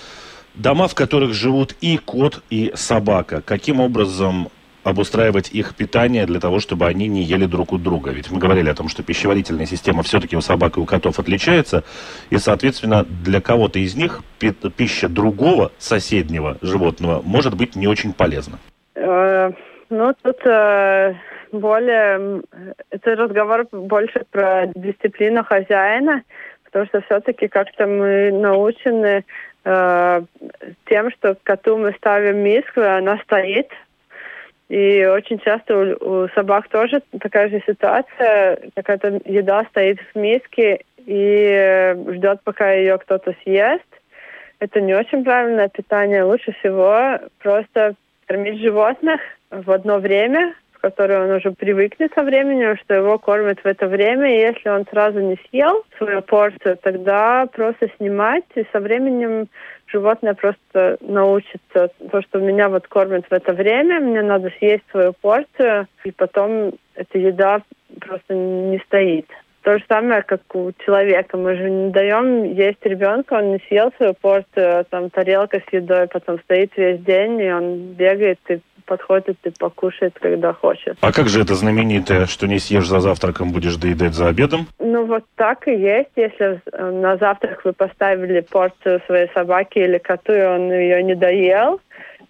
дома, 0.53 0.89
в 0.89 0.95
которых 0.95 1.33
живут 1.33 1.75
и 1.79 1.97
кот, 1.97 2.43
и 2.49 2.71
собака. 2.75 3.41
Каким 3.41 3.79
образом 3.79 4.49
обустраивать 4.89 5.51
их 5.51 5.75
питание 5.75 6.25
для 6.25 6.39
того, 6.39 6.59
чтобы 6.59 6.87
они 6.87 7.07
не 7.07 7.23
ели 7.23 7.45
друг 7.45 7.73
у 7.73 7.77
друга. 7.77 8.11
Ведь 8.11 8.31
мы 8.31 8.39
говорили 8.39 8.69
о 8.69 8.75
том, 8.75 8.89
что 8.89 9.03
пищеварительная 9.03 9.65
система 9.65 10.03
все-таки 10.03 10.35
у 10.35 10.41
собак 10.41 10.77
и 10.77 10.79
у 10.79 10.85
котов 10.85 11.19
отличается, 11.19 11.83
и, 12.29 12.37
соответственно, 12.37 13.05
для 13.05 13.41
кого-то 13.41 13.79
из 13.79 13.95
них 13.95 14.21
пища 14.75 15.09
другого 15.09 15.71
соседнего 15.77 16.57
животного 16.61 17.21
может 17.23 17.55
быть 17.55 17.75
не 17.75 17.87
очень 17.87 18.13
полезна. 18.13 18.59
Э, 18.95 19.51
ну, 19.89 20.13
тут 20.21 20.45
э, 20.45 21.15
более... 21.51 22.41
Это 22.89 23.15
разговор 23.15 23.67
больше 23.71 24.23
про 24.31 24.67
дисциплину 24.75 25.43
хозяина, 25.43 26.23
потому 26.65 26.85
что 26.85 27.01
все-таки 27.01 27.47
как-то 27.47 27.87
мы 27.87 28.31
научены 28.31 29.25
э, 29.63 30.21
тем, 30.85 31.11
что 31.11 31.35
коту 31.43 31.77
мы 31.77 31.93
ставим 31.93 32.37
миску, 32.37 32.81
и 32.81 32.85
она 32.85 33.17
стоит, 33.19 33.69
и 34.69 35.03
очень 35.05 35.39
часто 35.39 35.97
у, 35.99 36.23
у 36.23 36.29
собак 36.29 36.67
тоже 36.69 37.01
такая 37.19 37.49
же 37.49 37.61
ситуация. 37.65 38.59
Какая-то 38.75 39.19
еда 39.25 39.65
стоит 39.65 39.99
в 39.99 40.17
миске 40.17 40.81
и 41.05 41.49
э, 41.51 41.95
ждет, 42.13 42.41
пока 42.43 42.71
ее 42.71 42.99
кто-то 42.99 43.35
съест. 43.43 43.83
Это 44.59 44.79
не 44.79 44.93
очень 44.93 45.23
правильное 45.23 45.69
питание. 45.69 46.23
Лучше 46.23 46.51
всего 46.59 47.19
просто 47.39 47.95
кормить 48.27 48.61
животных 48.61 49.19
в 49.49 49.71
одно 49.71 49.97
время, 49.97 50.53
в 50.73 50.81
которое 50.81 51.23
он 51.23 51.31
уже 51.31 51.51
привыкнет 51.51 52.11
со 52.13 52.21
временем, 52.21 52.77
что 52.77 52.93
его 52.93 53.17
кормят 53.17 53.59
в 53.63 53.65
это 53.65 53.87
время. 53.87 54.35
И 54.35 54.39
если 54.39 54.69
он 54.69 54.85
сразу 54.85 55.19
не 55.19 55.39
съел 55.49 55.83
свою 55.97 56.21
порцию, 56.21 56.77
тогда 56.77 57.47
просто 57.47 57.89
снимать 57.97 58.45
и 58.53 58.63
со 58.71 58.79
временем 58.79 59.47
животное 59.91 60.33
просто 60.33 60.97
научится, 61.01 61.89
то, 62.11 62.21
что 62.21 62.39
меня 62.39 62.69
вот 62.69 62.87
кормят 62.87 63.25
в 63.29 63.33
это 63.33 63.53
время, 63.53 63.99
мне 63.99 64.21
надо 64.21 64.51
съесть 64.57 64.83
свою 64.91 65.13
порцию, 65.13 65.87
и 66.03 66.11
потом 66.11 66.73
эта 66.95 67.17
еда 67.17 67.61
просто 67.99 68.33
не 68.33 68.79
стоит. 68.79 69.27
То 69.69 69.77
же 69.77 69.85
самое, 69.87 70.23
как 70.23 70.41
у 70.55 70.71
человека. 70.83 71.37
Мы 71.37 71.55
же 71.55 71.69
не 71.69 71.91
даем 71.91 72.43
есть 72.43 72.83
ребенка, 72.83 73.35
он 73.35 73.51
не 73.51 73.59
съел 73.67 73.93
свою 73.97 74.15
порцию, 74.15 74.79
а 74.79 74.83
там 74.83 75.11
тарелка 75.11 75.59
с 75.59 75.71
едой 75.71 76.07
потом 76.07 76.39
стоит 76.39 76.75
весь 76.75 76.99
день, 77.01 77.39
и 77.39 77.51
он 77.51 77.93
бегает 77.93 78.39
и 78.49 78.61
подходит 78.87 79.37
и 79.43 79.51
покушает, 79.51 80.17
когда 80.19 80.53
хочет. 80.53 80.97
А 81.01 81.11
как 81.11 81.27
же 81.27 81.43
это 81.43 81.53
знаменитое, 81.53 82.25
что 82.25 82.47
не 82.47 82.57
съешь 82.57 82.87
за 82.87 82.99
завтраком, 82.99 83.51
будешь 83.51 83.75
доедать 83.75 84.15
за 84.15 84.29
обедом? 84.29 84.65
Ну 84.79 85.05
вот 85.05 85.23
так 85.35 85.67
и 85.67 85.75
есть. 85.75 86.09
Если 86.15 86.59
э, 86.73 86.89
на 86.89 87.17
завтрак 87.17 87.63
вы 87.63 87.73
поставили 87.73 88.39
порцию 88.39 89.03
своей 89.05 89.29
собаки 89.35 89.77
или 89.77 89.99
коту, 89.99 90.33
и 90.33 90.41
он 90.41 90.71
ее 90.71 91.03
не 91.03 91.13
доел, 91.13 91.79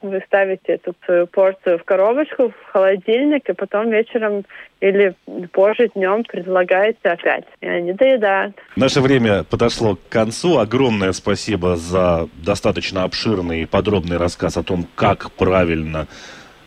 вы 0.01 0.21
ставите 0.25 0.73
эту 0.73 0.95
свою 1.05 1.27
порцию 1.27 1.79
в 1.79 1.83
коробочку, 1.83 2.49
в 2.49 2.71
холодильник, 2.71 3.49
и 3.49 3.53
потом 3.53 3.89
вечером 3.89 4.45
или 4.79 5.13
позже 5.51 5.89
днем 5.95 6.23
предлагаете 6.23 6.99
опять. 7.03 7.45
И 7.61 7.67
они 7.67 7.93
доедают. 7.93 8.55
Наше 8.75 9.01
время 9.01 9.43
подошло 9.43 9.95
к 9.95 10.09
концу. 10.09 10.59
Огромное 10.59 11.11
спасибо 11.11 11.75
за 11.75 12.27
достаточно 12.33 13.03
обширный 13.03 13.61
и 13.61 13.65
подробный 13.65 14.17
рассказ 14.17 14.57
о 14.57 14.63
том, 14.63 14.85
как 14.95 15.31
правильно 15.31 16.07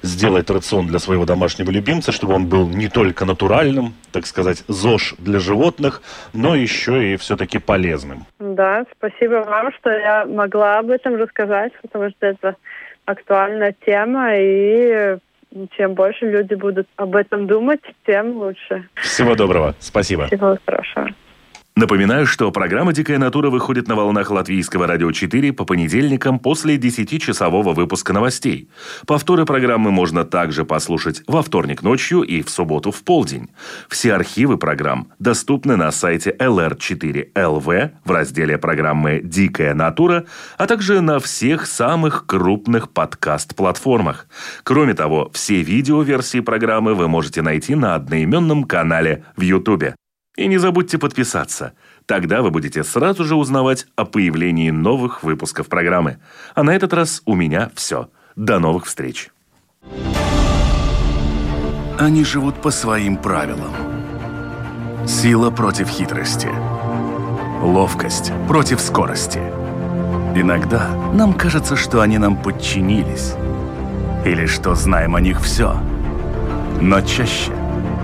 сделать 0.02 0.50
рацион 0.50 0.86
для 0.86 0.98
своего 0.98 1.24
домашнего 1.24 1.70
любимца, 1.70 2.12
чтобы 2.12 2.34
он 2.34 2.46
был 2.46 2.68
не 2.68 2.88
только 2.88 3.24
натуральным, 3.24 3.94
так 4.12 4.26
сказать, 4.26 4.64
ЗОЖ 4.68 5.14
для 5.18 5.38
животных, 5.38 6.02
но 6.32 6.54
еще 6.54 7.12
и 7.12 7.16
все-таки 7.16 7.58
полезным. 7.58 8.26
Да, 8.38 8.84
спасибо 8.96 9.44
вам, 9.44 9.72
что 9.72 9.90
я 9.90 10.26
могла 10.26 10.78
об 10.78 10.90
этом 10.90 11.14
рассказать, 11.14 11.72
потому 11.82 12.10
что 12.10 12.26
это 12.26 12.56
актуальная 13.04 13.74
тема, 13.84 14.34
и 14.36 15.18
чем 15.76 15.94
больше 15.94 16.30
люди 16.30 16.54
будут 16.54 16.86
об 16.96 17.14
этом 17.14 17.46
думать, 17.46 17.80
тем 18.06 18.36
лучше. 18.38 18.88
Всего 18.94 19.34
доброго. 19.34 19.74
Спасибо. 19.78 20.26
Всего 20.26 20.56
хорошего. 20.64 21.08
Напоминаю, 21.74 22.26
что 22.26 22.52
программа 22.52 22.92
«Дикая 22.92 23.16
натура» 23.16 23.48
выходит 23.48 23.88
на 23.88 23.94
волнах 23.94 24.30
Латвийского 24.30 24.86
радио 24.86 25.10
4 25.10 25.54
по 25.54 25.64
понедельникам 25.64 26.38
после 26.38 26.76
10-часового 26.76 27.72
выпуска 27.72 28.12
новостей. 28.12 28.68
Повторы 29.06 29.46
программы 29.46 29.90
можно 29.90 30.26
также 30.26 30.66
послушать 30.66 31.22
во 31.26 31.42
вторник 31.42 31.82
ночью 31.82 32.20
и 32.20 32.42
в 32.42 32.50
субботу 32.50 32.90
в 32.90 33.02
полдень. 33.02 33.48
Все 33.88 34.12
архивы 34.12 34.58
программ 34.58 35.08
доступны 35.18 35.76
на 35.76 35.90
сайте 35.92 36.36
lr4lv 36.38 37.90
в 38.04 38.10
разделе 38.10 38.58
программы 38.58 39.22
«Дикая 39.24 39.72
натура», 39.72 40.26
а 40.58 40.66
также 40.66 41.00
на 41.00 41.20
всех 41.20 41.64
самых 41.64 42.26
крупных 42.26 42.90
подкаст-платформах. 42.90 44.26
Кроме 44.62 44.92
того, 44.92 45.30
все 45.32 45.62
видеоверсии 45.62 46.40
программы 46.40 46.94
вы 46.94 47.08
можете 47.08 47.40
найти 47.40 47.74
на 47.74 47.94
одноименном 47.94 48.64
канале 48.64 49.24
в 49.36 49.40
YouTube. 49.40 49.94
И 50.36 50.46
не 50.46 50.58
забудьте 50.58 50.98
подписаться. 50.98 51.74
Тогда 52.06 52.42
вы 52.42 52.50
будете 52.50 52.84
сразу 52.84 53.24
же 53.24 53.36
узнавать 53.36 53.86
о 53.96 54.06
появлении 54.06 54.70
новых 54.70 55.22
выпусков 55.22 55.68
программы. 55.68 56.18
А 56.54 56.62
на 56.62 56.74
этот 56.74 56.94
раз 56.94 57.22
у 57.26 57.34
меня 57.34 57.70
все. 57.74 58.08
До 58.34 58.58
новых 58.58 58.86
встреч. 58.86 59.30
Они 61.98 62.24
живут 62.24 62.62
по 62.62 62.70
своим 62.70 63.16
правилам. 63.16 63.72
Сила 65.06 65.50
против 65.50 65.88
хитрости. 65.88 66.48
Ловкость 67.60 68.32
против 68.48 68.80
скорости. 68.80 69.38
Иногда 70.34 70.88
нам 71.12 71.34
кажется, 71.34 71.76
что 71.76 72.00
они 72.00 72.16
нам 72.16 72.36
подчинились. 72.36 73.34
Или 74.24 74.46
что 74.46 74.74
знаем 74.74 75.14
о 75.14 75.20
них 75.20 75.42
все. 75.42 75.76
Но 76.80 77.02
чаще 77.02 77.52